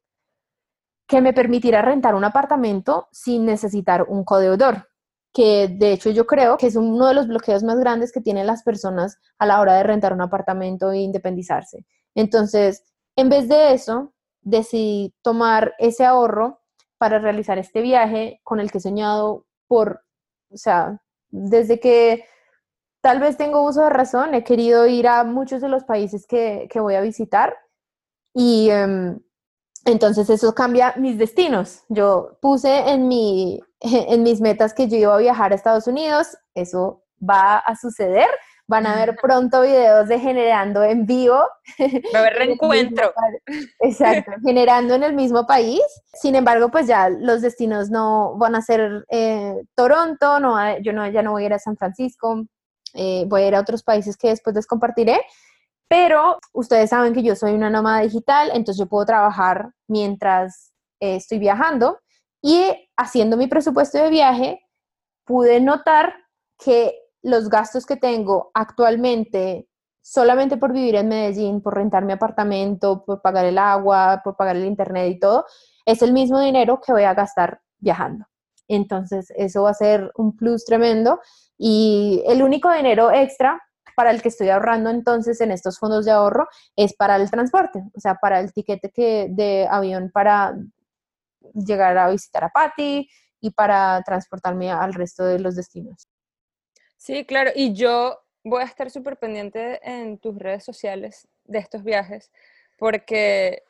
que 1.06 1.20
me 1.20 1.34
permitiera 1.34 1.82
rentar 1.82 2.14
un 2.14 2.24
apartamento 2.24 3.08
sin 3.12 3.44
necesitar 3.44 4.04
un 4.08 4.24
codeudor 4.24 4.91
que 5.32 5.68
de 5.68 5.92
hecho 5.92 6.10
yo 6.10 6.26
creo 6.26 6.56
que 6.56 6.66
es 6.66 6.76
uno 6.76 7.06
de 7.06 7.14
los 7.14 7.26
bloqueos 7.26 7.62
más 7.62 7.78
grandes 7.78 8.12
que 8.12 8.20
tienen 8.20 8.46
las 8.46 8.62
personas 8.62 9.18
a 9.38 9.46
la 9.46 9.60
hora 9.60 9.74
de 9.74 9.82
rentar 9.82 10.12
un 10.12 10.20
apartamento 10.20 10.92
e 10.92 10.98
independizarse. 10.98 11.86
Entonces, 12.14 12.84
en 13.16 13.28
vez 13.28 13.48
de 13.48 13.72
eso, 13.72 14.12
decidí 14.42 15.14
tomar 15.22 15.74
ese 15.78 16.04
ahorro 16.04 16.60
para 16.98 17.18
realizar 17.18 17.58
este 17.58 17.80
viaje 17.80 18.40
con 18.44 18.60
el 18.60 18.70
que 18.70 18.78
he 18.78 18.80
soñado 18.80 19.46
por, 19.66 20.04
o 20.50 20.56
sea, 20.56 21.00
desde 21.30 21.80
que 21.80 22.24
tal 23.00 23.18
vez 23.18 23.36
tengo 23.36 23.66
uso 23.66 23.82
de 23.82 23.90
razón, 23.90 24.34
he 24.34 24.44
querido 24.44 24.86
ir 24.86 25.08
a 25.08 25.24
muchos 25.24 25.60
de 25.60 25.68
los 25.68 25.84
países 25.84 26.26
que, 26.26 26.68
voy 26.74 26.94
a 26.94 27.00
visitar 27.00 27.56
y 28.34 28.70
em, 28.70 29.18
entonces 29.84 30.30
eso 30.30 30.54
cambia 30.54 30.94
mis 30.96 31.18
destinos. 31.18 31.82
Yo 31.88 32.38
puse 32.40 32.90
en, 32.90 33.08
mi, 33.08 33.60
en 33.80 34.22
mis 34.22 34.40
metas 34.40 34.74
que 34.74 34.88
yo 34.88 34.96
iba 34.96 35.14
a 35.14 35.18
viajar 35.18 35.52
a 35.52 35.54
Estados 35.54 35.86
Unidos, 35.86 36.36
eso 36.54 37.04
va 37.18 37.58
a 37.58 37.76
suceder. 37.76 38.28
Van 38.68 38.86
a 38.86 38.94
ver 38.94 39.16
pronto 39.20 39.62
videos 39.62 40.08
de 40.08 40.20
generando 40.20 40.84
en 40.84 41.04
vivo. 41.04 41.34
Va 41.34 42.18
a 42.18 42.18
haber 42.20 42.34
reencuentro. 42.38 43.12
Exacto, 43.80 44.32
generando 44.46 44.94
en 44.94 45.02
el 45.02 45.14
mismo 45.14 45.46
país. 45.46 45.82
Sin 46.14 46.36
embargo, 46.36 46.70
pues 46.70 46.86
ya 46.86 47.08
los 47.08 47.42
destinos 47.42 47.90
no 47.90 48.36
van 48.38 48.54
a 48.54 48.62
ser 48.62 49.04
eh, 49.10 49.56
Toronto, 49.74 50.38
no, 50.38 50.78
yo 50.78 50.92
no, 50.92 51.06
ya 51.10 51.22
no 51.22 51.32
voy 51.32 51.42
a 51.42 51.46
ir 51.46 51.54
a 51.54 51.58
San 51.58 51.76
Francisco, 51.76 52.44
eh, 52.94 53.24
voy 53.26 53.42
a 53.42 53.48
ir 53.48 53.54
a 53.56 53.60
otros 53.60 53.82
países 53.82 54.16
que 54.16 54.28
después 54.28 54.54
les 54.54 54.66
compartiré 54.66 55.20
pero 55.92 56.38
ustedes 56.54 56.88
saben 56.88 57.12
que 57.12 57.22
yo 57.22 57.36
soy 57.36 57.52
una 57.52 57.68
nómada 57.68 58.00
digital, 58.00 58.48
entonces 58.54 58.78
yo 58.78 58.88
puedo 58.88 59.04
trabajar 59.04 59.74
mientras 59.88 60.72
eh, 61.00 61.16
estoy 61.16 61.38
viajando 61.38 61.98
y 62.40 62.88
haciendo 62.96 63.36
mi 63.36 63.46
presupuesto 63.46 63.98
de 63.98 64.08
viaje 64.08 64.62
pude 65.26 65.60
notar 65.60 66.14
que 66.58 66.98
los 67.20 67.50
gastos 67.50 67.84
que 67.84 67.98
tengo 67.98 68.50
actualmente 68.54 69.68
solamente 70.00 70.56
por 70.56 70.72
vivir 70.72 70.94
en 70.94 71.08
Medellín, 71.08 71.60
por 71.60 71.74
rentar 71.74 72.06
mi 72.06 72.14
apartamento, 72.14 73.04
por 73.04 73.20
pagar 73.20 73.44
el 73.44 73.58
agua, 73.58 74.22
por 74.24 74.34
pagar 74.34 74.56
el 74.56 74.64
internet 74.64 75.12
y 75.14 75.20
todo, 75.20 75.44
es 75.84 76.00
el 76.00 76.14
mismo 76.14 76.40
dinero 76.40 76.80
que 76.80 76.92
voy 76.92 77.02
a 77.02 77.12
gastar 77.12 77.60
viajando. 77.80 78.24
Entonces, 78.66 79.30
eso 79.36 79.64
va 79.64 79.70
a 79.70 79.74
ser 79.74 80.10
un 80.16 80.38
plus 80.38 80.64
tremendo. 80.64 81.20
Y 81.58 82.22
el 82.26 82.42
único 82.42 82.72
dinero 82.72 83.12
extra 83.12 83.60
para 83.96 84.10
el 84.10 84.22
que 84.22 84.28
estoy 84.28 84.48
ahorrando 84.48 84.90
entonces 84.90 85.40
en 85.40 85.50
estos 85.50 85.78
fondos 85.78 86.04
de 86.04 86.12
ahorro 86.12 86.48
es 86.76 86.94
para 86.94 87.16
el 87.16 87.30
transporte, 87.30 87.82
o 87.94 88.00
sea, 88.00 88.16
para 88.16 88.40
el 88.40 88.52
tiquete 88.52 88.90
que, 88.90 89.28
de 89.30 89.66
avión 89.70 90.10
para 90.12 90.54
llegar 91.54 91.96
a 91.98 92.10
visitar 92.10 92.44
a 92.44 92.50
Patty 92.50 93.08
y 93.40 93.50
para 93.50 94.02
transportarme 94.04 94.70
al 94.70 94.94
resto 94.94 95.24
de 95.24 95.38
los 95.38 95.56
destinos. 95.56 96.08
Sí, 96.96 97.24
claro, 97.24 97.50
y 97.54 97.74
yo 97.74 98.20
voy 98.44 98.62
a 98.62 98.66
estar 98.66 98.90
súper 98.90 99.16
pendiente 99.18 99.80
en 99.82 100.18
tus 100.18 100.38
redes 100.38 100.64
sociales 100.64 101.28
de 101.44 101.58
estos 101.58 101.82
viajes 101.82 102.30
porque 102.78 103.62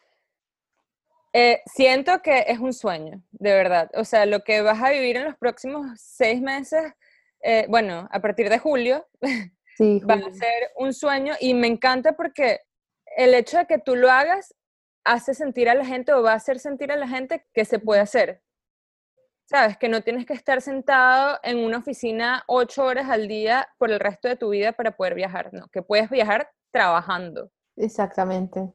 eh, 1.32 1.62
siento 1.66 2.20
que 2.22 2.44
es 2.48 2.58
un 2.58 2.74
sueño, 2.74 3.22
de 3.30 3.54
verdad. 3.54 3.90
O 3.94 4.04
sea, 4.04 4.26
lo 4.26 4.44
que 4.44 4.60
vas 4.60 4.82
a 4.82 4.90
vivir 4.90 5.16
en 5.16 5.24
los 5.24 5.36
próximos 5.36 5.86
seis 5.98 6.42
meses, 6.42 6.92
eh, 7.42 7.66
bueno, 7.68 8.08
a 8.10 8.20
partir 8.20 8.50
de 8.50 8.58
julio, 8.58 9.06
va 9.82 10.14
a 10.14 10.32
ser 10.32 10.70
un 10.76 10.92
sueño 10.94 11.34
y 11.40 11.54
me 11.54 11.66
encanta 11.66 12.14
porque 12.14 12.60
el 13.16 13.34
hecho 13.34 13.58
de 13.58 13.66
que 13.66 13.78
tú 13.78 13.96
lo 13.96 14.10
hagas 14.10 14.54
hace 15.04 15.34
sentir 15.34 15.68
a 15.68 15.74
la 15.74 15.84
gente 15.84 16.12
o 16.12 16.22
va 16.22 16.32
a 16.32 16.36
hacer 16.36 16.58
sentir 16.58 16.92
a 16.92 16.96
la 16.96 17.08
gente 17.08 17.44
que 17.52 17.64
se 17.64 17.78
puede 17.78 18.00
hacer. 18.00 18.42
Sabes, 19.44 19.76
que 19.76 19.88
no 19.88 20.02
tienes 20.02 20.24
que 20.24 20.32
estar 20.32 20.62
sentado 20.62 21.38
en 21.42 21.58
una 21.58 21.78
oficina 21.78 22.44
ocho 22.46 22.84
horas 22.84 23.10
al 23.10 23.28
día 23.28 23.68
por 23.76 23.90
el 23.90 24.00
resto 24.00 24.28
de 24.28 24.36
tu 24.36 24.50
vida 24.50 24.72
para 24.72 24.96
poder 24.96 25.14
viajar, 25.14 25.52
no, 25.52 25.68
que 25.68 25.82
puedes 25.82 26.08
viajar 26.08 26.50
trabajando. 26.70 27.50
Exactamente. 27.76 28.72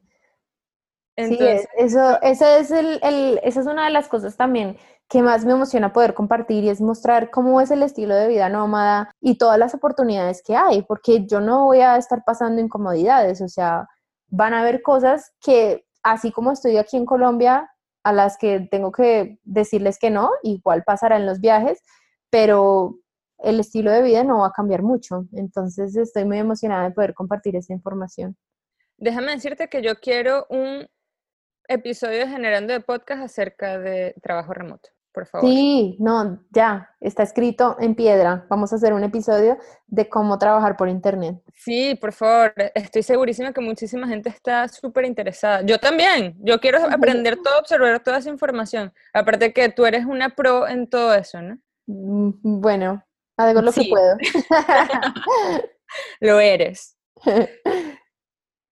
Entonces, 1.20 1.62
sí, 1.62 1.68
eso, 1.78 2.16
es 2.22 2.70
el, 2.70 3.40
esa 3.42 3.60
es 3.60 3.66
una 3.66 3.86
de 3.86 3.90
las 3.90 4.06
cosas 4.06 4.36
también 4.36 4.76
que 5.08 5.20
más 5.20 5.44
me 5.44 5.52
emociona 5.52 5.92
poder 5.92 6.14
compartir 6.14 6.62
y 6.62 6.68
es 6.68 6.80
mostrar 6.80 7.30
cómo 7.30 7.60
es 7.60 7.72
el 7.72 7.82
estilo 7.82 8.14
de 8.14 8.28
vida 8.28 8.48
nómada 8.48 9.10
y 9.20 9.36
todas 9.36 9.58
las 9.58 9.74
oportunidades 9.74 10.42
que 10.46 10.54
hay, 10.54 10.82
porque 10.82 11.26
yo 11.26 11.40
no 11.40 11.64
voy 11.64 11.80
a 11.80 11.96
estar 11.96 12.22
pasando 12.24 12.62
incomodidades, 12.62 13.40
o 13.40 13.48
sea, 13.48 13.88
van 14.28 14.54
a 14.54 14.60
haber 14.60 14.80
cosas 14.80 15.32
que 15.40 15.86
así 16.04 16.30
como 16.30 16.52
estoy 16.52 16.76
aquí 16.76 16.96
en 16.96 17.04
Colombia, 17.06 17.68
a 18.04 18.12
las 18.12 18.38
que 18.38 18.68
tengo 18.70 18.92
que 18.92 19.40
decirles 19.42 19.98
que 19.98 20.10
no, 20.10 20.30
igual 20.44 20.84
pasará 20.84 21.16
en 21.16 21.26
los 21.26 21.40
viajes, 21.40 21.82
pero 22.30 22.94
el 23.38 23.58
estilo 23.58 23.90
de 23.90 24.02
vida 24.02 24.22
no 24.22 24.38
va 24.40 24.48
a 24.48 24.52
cambiar 24.52 24.82
mucho, 24.82 25.24
entonces 25.32 25.96
estoy 25.96 26.26
muy 26.26 26.38
emocionada 26.38 26.84
de 26.84 26.94
poder 26.94 27.12
compartir 27.14 27.56
esta 27.56 27.72
información. 27.72 28.36
Déjame 28.98 29.32
decirte 29.32 29.68
que 29.68 29.82
yo 29.82 29.96
quiero 29.96 30.46
un 30.48 30.86
episodio 31.68 32.26
generando 32.26 32.72
de 32.72 32.80
podcast 32.80 33.22
acerca 33.22 33.78
de 33.78 34.14
trabajo 34.22 34.52
remoto 34.54 34.88
por 35.18 35.26
favor. 35.26 35.50
Sí, 35.50 35.96
no, 35.98 36.40
ya, 36.50 36.94
está 37.00 37.24
escrito 37.24 37.76
en 37.80 37.96
piedra. 37.96 38.46
Vamos 38.48 38.72
a 38.72 38.76
hacer 38.76 38.92
un 38.92 39.02
episodio 39.02 39.58
de 39.88 40.08
cómo 40.08 40.38
trabajar 40.38 40.76
por 40.76 40.88
internet. 40.88 41.36
Sí, 41.54 41.96
por 42.00 42.12
favor, 42.12 42.54
estoy 42.74 43.02
segurísima 43.02 43.52
que 43.52 43.60
muchísima 43.60 44.06
gente 44.06 44.28
está 44.28 44.68
súper 44.68 45.06
interesada. 45.06 45.62
Yo 45.62 45.78
también, 45.78 46.36
yo 46.38 46.60
quiero 46.60 46.78
aprender 46.88 47.36
todo, 47.42 47.58
observar 47.58 48.00
toda 48.00 48.18
esa 48.18 48.30
información. 48.30 48.92
Aparte 49.12 49.52
que 49.52 49.68
tú 49.70 49.86
eres 49.86 50.06
una 50.06 50.30
pro 50.30 50.68
en 50.68 50.88
todo 50.88 51.12
eso, 51.14 51.42
¿no? 51.42 51.58
Mm, 51.86 52.60
bueno, 52.60 53.04
hago 53.36 53.60
lo 53.60 53.72
que 53.72 53.88
puedo. 53.90 54.16
lo 56.20 56.38
eres. 56.38 56.96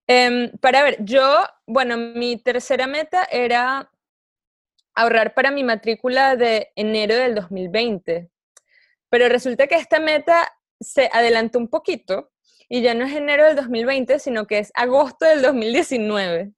Em, 0.08 0.50
para 0.58 0.82
ver, 0.82 0.96
yo, 1.00 1.38
bueno, 1.66 1.96
mi 1.96 2.36
tercera 2.36 2.86
meta 2.86 3.24
era 3.30 3.90
ahorrar 4.94 5.34
para 5.34 5.50
mi 5.50 5.64
matrícula 5.64 6.36
de 6.36 6.72
enero 6.76 7.14
del 7.16 7.34
2020. 7.34 8.30
Pero 9.10 9.28
resulta 9.28 9.66
que 9.66 9.76
esta 9.76 10.00
meta 10.00 10.48
se 10.80 11.10
adelantó 11.12 11.58
un 11.58 11.68
poquito 11.68 12.32
y 12.68 12.82
ya 12.82 12.94
no 12.94 13.04
es 13.04 13.14
enero 13.14 13.44
del 13.46 13.56
2020, 13.56 14.18
sino 14.18 14.46
que 14.46 14.58
es 14.58 14.72
agosto 14.74 15.26
del 15.26 15.42
2019. 15.42 16.52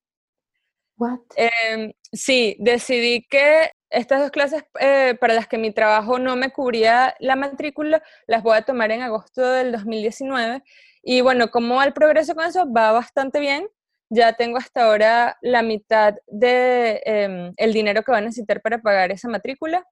What? 0.97 1.21
Em, 1.37 1.93
sí, 2.13 2.57
decidí 2.59 3.25
que 3.29 3.71
estas 3.91 4.21
dos 4.21 4.31
clases 4.31 4.65
eh, 4.81 5.17
para 5.21 5.35
las 5.35 5.47
que 5.47 5.59
mi 5.59 5.73
trabajo 5.73 6.19
no 6.19 6.37
me 6.37 6.51
cubría 6.51 7.15
la 7.21 7.37
matrícula, 7.37 8.03
las 8.27 8.43
voy 8.43 8.57
a 8.57 8.63
tomar 8.63 8.91
en 8.91 9.03
agosto 9.03 9.43
del 9.43 9.73
2019. 9.73 10.63
Y 11.09 11.23
bueno, 11.23 11.51
como 11.51 11.77
va 11.77 11.85
el 11.85 11.93
progreso 11.93 12.35
con 12.35 12.45
eso? 12.45 12.71
Va 12.71 12.93
bastante 12.93 13.41
bien 13.41 13.69
ya 14.11 14.33
tengo 14.33 14.59
hasta 14.59 14.85
ahora 14.85 15.37
la 15.43 15.63
mitad 15.63 16.15
de 16.27 17.03
em, 17.05 17.53
el 17.57 17.73
dinero 17.73 18.03
que 18.03 18.13
va 18.13 18.19
a 18.19 18.23
necesitar 18.23 18.63
para 18.63 18.81
pagar 18.81 19.13
esa 19.13 19.29
matrícula. 19.29 19.85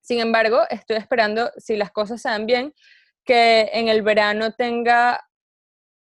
Sin 0.00 0.20
embargo, 0.20 0.62
estoy 0.70 0.96
esperando, 0.96 1.50
si 1.56 1.76
las 1.76 1.90
cosas 1.90 2.22
se 2.22 2.28
dan 2.28 2.46
bien, 2.46 2.74
que 3.24 3.70
en 3.72 3.88
el 3.88 4.02
verano 4.02 4.52
tenga 4.52 5.20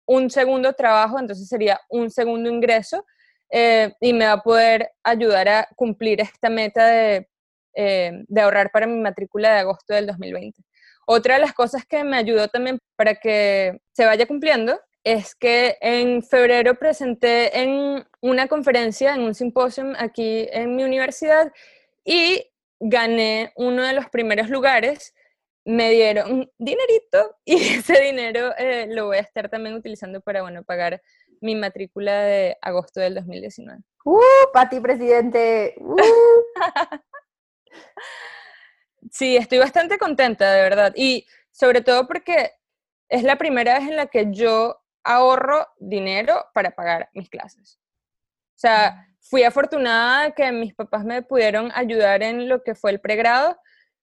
un 0.06 0.30
segundo 0.30 0.74
trabajo, 0.74 1.20
entonces 1.20 1.48
sería 1.48 1.80
un 1.90 2.10
segundo 2.10 2.50
ingreso 2.50 3.06
eh, 3.50 3.94
y 4.02 4.14
me 4.14 4.26
va 4.26 4.34
a 4.34 4.44
poder 4.44 4.92
ayudar 5.04 5.50
a 5.50 5.68
cumplir 5.76 6.22
esta 6.22 6.50
meta 6.50 6.88
de, 6.88 7.30
eh, 7.76 8.24
de 8.28 8.42
ahorrar 8.42 8.72
para 8.72 8.88
mi 8.88 9.00
matrícula 9.00 9.54
de 9.54 9.60
agosto 9.60 9.94
del 9.94 10.08
2020. 10.08 10.62
Otra 11.06 11.36
de 11.36 11.42
las 11.42 11.54
cosas 11.54 11.86
que 11.86 12.04
me 12.04 12.18
ayudó 12.18 12.48
también 12.48 12.80
para 12.96 13.16
que 13.16 13.82
se 13.92 14.06
vaya 14.06 14.26
cumpliendo 14.26 14.80
es 15.04 15.36
que 15.36 15.78
en 15.82 16.22
febrero 16.24 16.76
presenté 16.76 17.60
en 17.60 18.06
una 18.22 18.48
conferencia, 18.48 19.16
en 19.16 19.22
un 19.22 19.34
simposio 19.34 19.94
aquí 19.98 20.48
en 20.52 20.76
mi 20.76 20.84
universidad 20.84 21.52
y 22.06 22.48
gané 22.80 23.52
uno 23.56 23.84
de 23.84 23.94
los 23.94 24.10
primeros 24.10 24.50
lugares 24.50 25.14
me 25.66 25.92
dieron 25.92 26.52
dinerito 26.58 27.38
y 27.46 27.56
ese 27.80 28.02
dinero 28.02 28.56
eh, 28.58 28.88
lo 28.90 29.08
voy 29.08 29.18
a 29.18 29.22
estar 29.22 29.50
también 29.50 29.76
utilizando 29.76 30.22
para, 30.22 30.42
bueno, 30.42 30.64
pagar 30.64 31.02
mi 31.40 31.56
matrícula 31.56 32.22
de 32.22 32.58
agosto 32.62 33.00
del 33.00 33.16
2019. 33.16 33.82
¡Uh, 34.06 34.20
Pati, 34.54 34.80
presidente! 34.80 35.76
¡Uh! 35.80 35.96
sí, 39.10 39.38
estoy 39.38 39.60
bastante 39.60 39.98
contenta, 39.98 40.52
de 40.52 40.62
verdad. 40.62 40.94
Y 40.96 41.26
sobre 41.52 41.82
todo 41.82 42.08
porque 42.08 42.52
es 43.10 43.24
la 43.24 43.38
primera 43.38 43.80
vez 43.80 43.90
en 43.90 43.96
la 43.96 44.08
que 44.08 44.28
yo 44.32 44.82
ahorro 45.04 45.68
dinero 45.80 46.46
para 46.54 46.72
pagar 46.72 47.10
mis 47.14 47.30
clases. 47.30 47.80
O 48.56 48.62
sea, 48.62 49.08
fui 49.20 49.44
afortunada 49.44 50.32
que 50.32 50.52
mis 50.52 50.74
papás 50.74 51.04
me 51.04 51.22
pudieron 51.22 51.72
ayudar 51.74 52.24
en 52.24 52.48
lo 52.48 52.64
que 52.64 52.76
fue 52.76 52.92
el 52.92 53.00
pregrado 53.00 53.58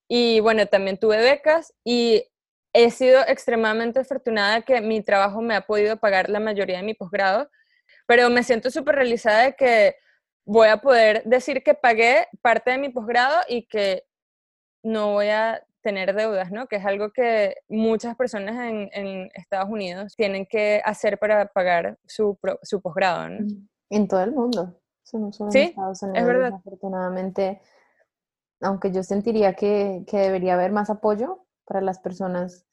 y 0.08 0.40
bueno, 0.40 0.66
también 0.66 0.98
tuve 0.98 1.18
becas 1.18 1.74
y 1.84 2.24
he 2.72 2.90
sido 2.90 3.22
extremadamente 3.26 4.00
afortunada 4.00 4.62
que 4.62 4.80
mi 4.80 5.02
trabajo 5.02 5.42
me 5.42 5.54
ha 5.54 5.62
podido 5.62 5.96
pagar 5.98 6.28
la 6.30 6.40
mayoría 6.40 6.78
de 6.78 6.82
mi 6.82 6.94
posgrado, 6.94 7.50
pero 8.06 8.30
me 8.30 8.42
siento 8.42 8.70
súper 8.70 8.96
realizada 8.96 9.44
de 9.44 9.54
que 9.54 9.96
voy 10.44 10.68
a 10.68 10.78
poder 10.78 11.22
decir 11.24 11.62
que 11.62 11.74
pagué 11.74 12.26
parte 12.42 12.70
de 12.70 12.78
mi 12.78 12.88
posgrado 12.88 13.42
y 13.48 13.66
que 13.66 14.07
no 14.82 15.12
voy 15.12 15.28
a 15.28 15.62
tener 15.82 16.14
deudas, 16.14 16.50
¿no? 16.50 16.66
Que 16.66 16.76
es 16.76 16.86
algo 16.86 17.10
que 17.10 17.56
muchas 17.68 18.16
personas 18.16 18.56
en, 18.58 19.30
Estados 19.34 19.70
Unidos 19.70 20.14
tienen 20.16 20.46
que 20.46 20.82
hacer 20.84 21.18
para 21.18 21.46
pagar 21.46 21.98
su, 22.06 22.38
su 22.62 22.80
posgrado, 22.80 23.28
¿no? 23.28 23.46
En 23.90 24.08
todo 24.08 24.22
el 24.22 24.32
mundo. 24.32 24.80
no 25.12 25.32
solo 25.32 25.50
sí, 25.50 25.58
en 25.58 25.68
Estados 25.68 26.02
Unidos, 26.02 26.18
es 26.20 26.26
verdad. 26.26 26.52
Afortunadamente, 26.54 27.62
aunque 28.60 28.90
yo 28.90 29.02
sentiría 29.02 29.54
que, 29.54 30.04
que 30.06 30.18
debería 30.18 30.54
haber 30.54 30.72
más 30.72 30.90
apoyo 30.90 31.46
para 31.64 31.80
las 31.80 32.00
personas 32.00 32.66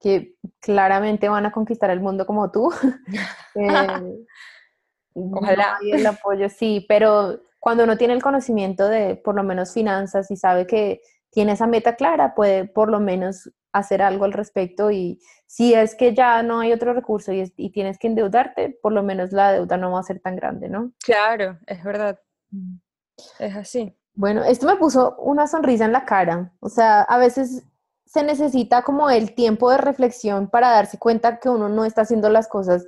que 0.00 0.34
claramente 0.60 1.28
van 1.28 1.46
a 1.46 1.52
conquistar 1.52 1.90
el 1.90 2.00
mundo 2.00 2.26
como 2.26 2.50
tú. 2.50 2.70
eh, 3.54 4.26
Ojalá. 5.14 5.78
el 5.82 6.06
apoyo, 6.06 6.48
sí, 6.48 6.84
pero 6.88 7.40
cuando 7.60 7.84
uno 7.84 7.96
tiene 7.96 8.14
el 8.14 8.22
conocimiento 8.22 8.88
de 8.88 9.14
por 9.16 9.36
lo 9.36 9.44
menos 9.44 9.72
finanzas 9.72 10.30
y 10.30 10.36
sabe 10.36 10.66
que 10.66 11.00
tiene 11.32 11.52
esa 11.52 11.66
meta 11.66 11.96
clara, 11.96 12.34
puede 12.34 12.66
por 12.66 12.90
lo 12.90 13.00
menos 13.00 13.50
hacer 13.72 14.02
algo 14.02 14.26
al 14.26 14.34
respecto 14.34 14.90
y 14.90 15.18
si 15.46 15.74
es 15.74 15.94
que 15.94 16.14
ya 16.14 16.42
no 16.42 16.60
hay 16.60 16.72
otro 16.72 16.92
recurso 16.92 17.32
y, 17.32 17.48
tienes 17.70 17.98
que 17.98 18.06
endeudarte, 18.06 18.78
por 18.82 18.92
lo 18.92 19.02
menos 19.02 19.32
la 19.32 19.52
deuda 19.52 19.78
no 19.78 19.90
va 19.90 20.00
a 20.00 20.04
ser 20.04 20.20
tan 20.20 20.36
grande, 20.36 20.68
¿no? 20.68 20.92
Claro, 21.02 21.58
es 21.66 21.82
verdad. 21.82 22.20
Mm. 22.50 22.76
Es 23.38 23.56
así. 23.56 23.96
Bueno, 24.14 24.44
esto 24.44 24.66
me 24.66 24.76
puso 24.76 25.16
una 25.16 25.46
sonrisa 25.46 25.86
en 25.86 25.92
la 25.92 26.04
cara. 26.04 26.52
O 26.60 26.68
sea, 26.68 27.02
a 27.02 27.16
veces 27.16 27.64
se 28.04 28.22
necesita 28.22 28.82
como 28.82 29.08
el 29.08 29.34
tiempo 29.34 29.70
de 29.70 29.78
reflexión 29.78 30.48
para 30.48 30.70
darse 30.70 30.98
cuenta 30.98 31.38
que 31.38 31.48
uno 31.48 31.70
no 31.70 31.86
está 31.86 32.02
haciendo 32.02 32.28
las 32.28 32.46
cosas 32.46 32.84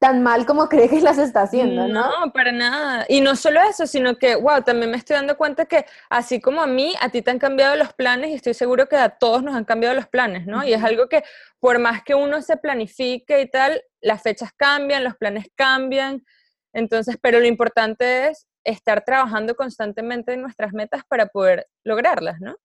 tan 0.00 0.22
mal 0.22 0.46
como 0.46 0.68
cree 0.68 0.88
que 0.88 1.00
las 1.00 1.18
está 1.18 1.42
haciendo, 1.42 1.86
¿no? 1.86 2.24
No, 2.26 2.32
para 2.32 2.50
nada. 2.50 3.04
Y 3.08 3.20
no 3.20 3.36
solo 3.36 3.60
eso, 3.60 3.86
sino 3.86 4.16
que, 4.16 4.34
wow, 4.34 4.62
también 4.62 4.90
me 4.90 4.96
estoy 4.96 5.14
dando 5.14 5.36
cuenta 5.36 5.66
que 5.66 5.84
así 6.08 6.40
como 6.40 6.60
a 6.62 6.66
mí, 6.66 6.94
a 7.00 7.10
ti 7.10 7.22
te 7.22 7.30
han 7.30 7.38
cambiado 7.38 7.76
los 7.76 7.92
planes 7.92 8.30
y 8.30 8.34
estoy 8.34 8.54
seguro 8.54 8.86
que 8.86 8.96
a 8.96 9.10
todos 9.10 9.44
nos 9.44 9.54
han 9.54 9.64
cambiado 9.64 9.94
los 9.94 10.08
planes, 10.08 10.46
¿no? 10.46 10.64
Y 10.64 10.72
es 10.72 10.82
algo 10.82 11.08
que 11.08 11.22
por 11.60 11.78
más 11.78 12.02
que 12.02 12.16
uno 12.16 12.42
se 12.42 12.56
planifique 12.56 13.40
y 13.40 13.48
tal, 13.48 13.82
las 14.00 14.22
fechas 14.22 14.50
cambian, 14.56 15.04
los 15.04 15.16
planes 15.16 15.46
cambian. 15.54 16.24
Entonces, 16.72 17.16
pero 17.20 17.38
lo 17.38 17.46
importante 17.46 18.28
es 18.28 18.48
estar 18.64 19.04
trabajando 19.04 19.54
constantemente 19.54 20.32
en 20.32 20.42
nuestras 20.42 20.72
metas 20.72 21.02
para 21.06 21.26
poder 21.26 21.68
lograrlas, 21.84 22.40
¿no? 22.40 22.56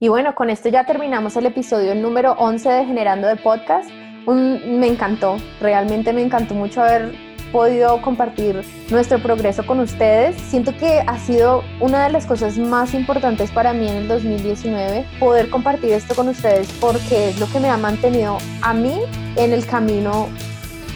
Y 0.00 0.08
bueno, 0.08 0.34
con 0.34 0.50
esto 0.50 0.68
ya 0.68 0.84
terminamos 0.84 1.36
el 1.36 1.46
episodio 1.46 1.94
número 1.94 2.32
11 2.32 2.68
de 2.68 2.84
Generando 2.86 3.28
de 3.28 3.36
Podcast 3.36 3.90
me 4.26 4.86
encantó, 4.86 5.36
realmente 5.60 6.12
me 6.12 6.22
encantó 6.22 6.54
mucho 6.54 6.82
haber 6.82 7.14
podido 7.52 8.00
compartir 8.00 8.62
nuestro 8.90 9.18
progreso 9.18 9.66
con 9.66 9.80
ustedes. 9.80 10.36
Siento 10.40 10.76
que 10.76 11.00
ha 11.06 11.18
sido 11.18 11.64
una 11.80 12.04
de 12.04 12.12
las 12.12 12.26
cosas 12.26 12.58
más 12.58 12.94
importantes 12.94 13.50
para 13.50 13.72
mí 13.72 13.88
en 13.88 13.96
el 13.96 14.08
2019, 14.08 15.04
poder 15.18 15.50
compartir 15.50 15.92
esto 15.92 16.14
con 16.14 16.28
ustedes 16.28 16.68
porque 16.80 17.30
es 17.30 17.40
lo 17.40 17.50
que 17.50 17.60
me 17.60 17.68
ha 17.68 17.76
mantenido 17.76 18.38
a 18.62 18.72
mí 18.72 19.00
en 19.36 19.52
el 19.52 19.66
camino 19.66 20.28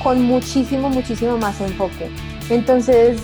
con 0.02 0.22
muchísimo, 0.22 0.88
muchísimo 0.88 1.38
más 1.38 1.60
enfoque. 1.60 2.10
Entonces, 2.50 3.20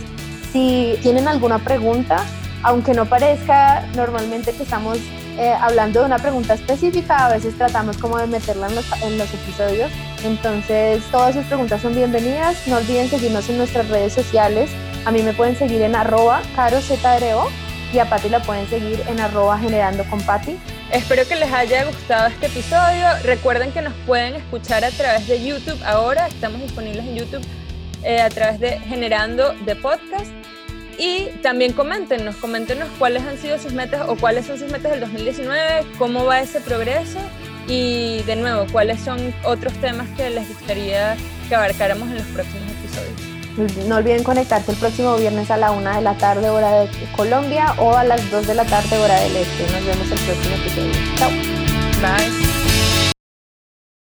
si 0.52 0.96
tienen 1.02 1.28
alguna 1.28 1.58
pregunta, 1.58 2.24
aunque 2.62 2.94
no 2.94 3.06
parezca 3.06 3.86
normalmente 3.94 4.52
que 4.52 4.62
estamos 4.62 4.98
eh, 5.38 5.52
hablando 5.58 6.00
de 6.00 6.06
una 6.06 6.18
pregunta 6.18 6.54
específica, 6.54 7.26
a 7.26 7.28
veces 7.30 7.56
tratamos 7.56 7.96
como 7.96 8.18
de 8.18 8.26
meterla 8.26 8.68
en 8.68 9.18
los, 9.18 9.34
episodios. 9.34 9.90
Entonces, 10.24 11.02
todas 11.10 11.34
sus 11.34 11.44
preguntas 11.46 11.80
son 11.82 11.94
bienvenidas. 11.94 12.66
No 12.66 12.76
olviden 12.76 13.08
seguirnos 13.08 13.48
en 13.48 13.58
nuestras 13.58 13.88
redes 13.88 14.12
sociales. 14.12 14.70
A 15.04 15.10
mí 15.10 15.22
me 15.22 15.32
pueden 15.32 15.56
seguir 15.56 15.82
en 15.82 15.94
arroba 15.94 16.42
y 17.92 17.98
a 17.98 18.08
Patti 18.08 18.28
la 18.28 18.40
pueden 18.40 18.68
seguir 18.68 19.02
en 19.08 19.18
arroba 19.18 19.58
generando 19.58 20.04
con 20.04 20.20
Patti. 20.22 20.56
Espero 20.92 21.26
que 21.26 21.36
les 21.36 21.52
haya 21.52 21.84
gustado 21.84 22.28
este 22.28 22.46
episodio. 22.46 23.06
Recuerden 23.24 23.72
que 23.72 23.82
nos 23.82 23.94
pueden 24.06 24.34
escuchar 24.34 24.84
a 24.84 24.90
través 24.90 25.26
de 25.26 25.44
YouTube 25.44 25.80
ahora. 25.84 26.26
Estamos 26.28 26.60
disponibles 26.60 27.04
en 27.04 27.16
YouTube 27.16 27.44
eh, 28.02 28.20
a 28.20 28.28
través 28.28 28.60
de 28.60 28.78
Generando 28.80 29.54
de 29.64 29.76
Podcast. 29.76 30.39
Y 31.00 31.30
también 31.42 31.72
coméntenos, 31.72 32.36
coméntenos 32.36 32.86
cuáles 32.98 33.22
han 33.22 33.38
sido 33.38 33.58
sus 33.58 33.72
metas 33.72 34.06
o 34.06 34.16
cuáles 34.16 34.44
son 34.44 34.58
sus 34.58 34.70
metas 34.70 34.90
del 34.90 35.00
2019, 35.00 35.86
cómo 35.96 36.26
va 36.26 36.40
ese 36.40 36.60
progreso 36.60 37.18
y 37.66 38.22
de 38.24 38.36
nuevo, 38.36 38.66
cuáles 38.70 39.00
son 39.00 39.32
otros 39.44 39.72
temas 39.80 40.06
que 40.10 40.28
les 40.28 40.46
gustaría 40.46 41.16
que 41.48 41.54
abarcáramos 41.54 42.06
en 42.10 42.16
los 42.16 42.26
próximos 42.26 42.70
episodios. 42.72 43.86
No 43.88 43.96
olviden 43.96 44.22
conectarse 44.22 44.72
el 44.72 44.76
próximo 44.76 45.16
viernes 45.16 45.50
a 45.50 45.56
la 45.56 45.70
una 45.70 45.96
de 45.96 46.02
la 46.02 46.18
tarde 46.18 46.50
hora 46.50 46.82
de 46.82 46.88
Colombia 47.16 47.74
o 47.78 47.96
a 47.96 48.04
las 48.04 48.30
2 48.30 48.46
de 48.46 48.54
la 48.54 48.64
tarde 48.66 48.98
hora 48.98 49.20
del 49.20 49.36
este. 49.36 49.72
Nos 49.72 49.86
vemos 49.86 50.10
el 50.10 50.18
próximo 50.18 50.54
episodio. 50.56 50.92
Chao. 51.16 51.30
Bye. 52.02 52.59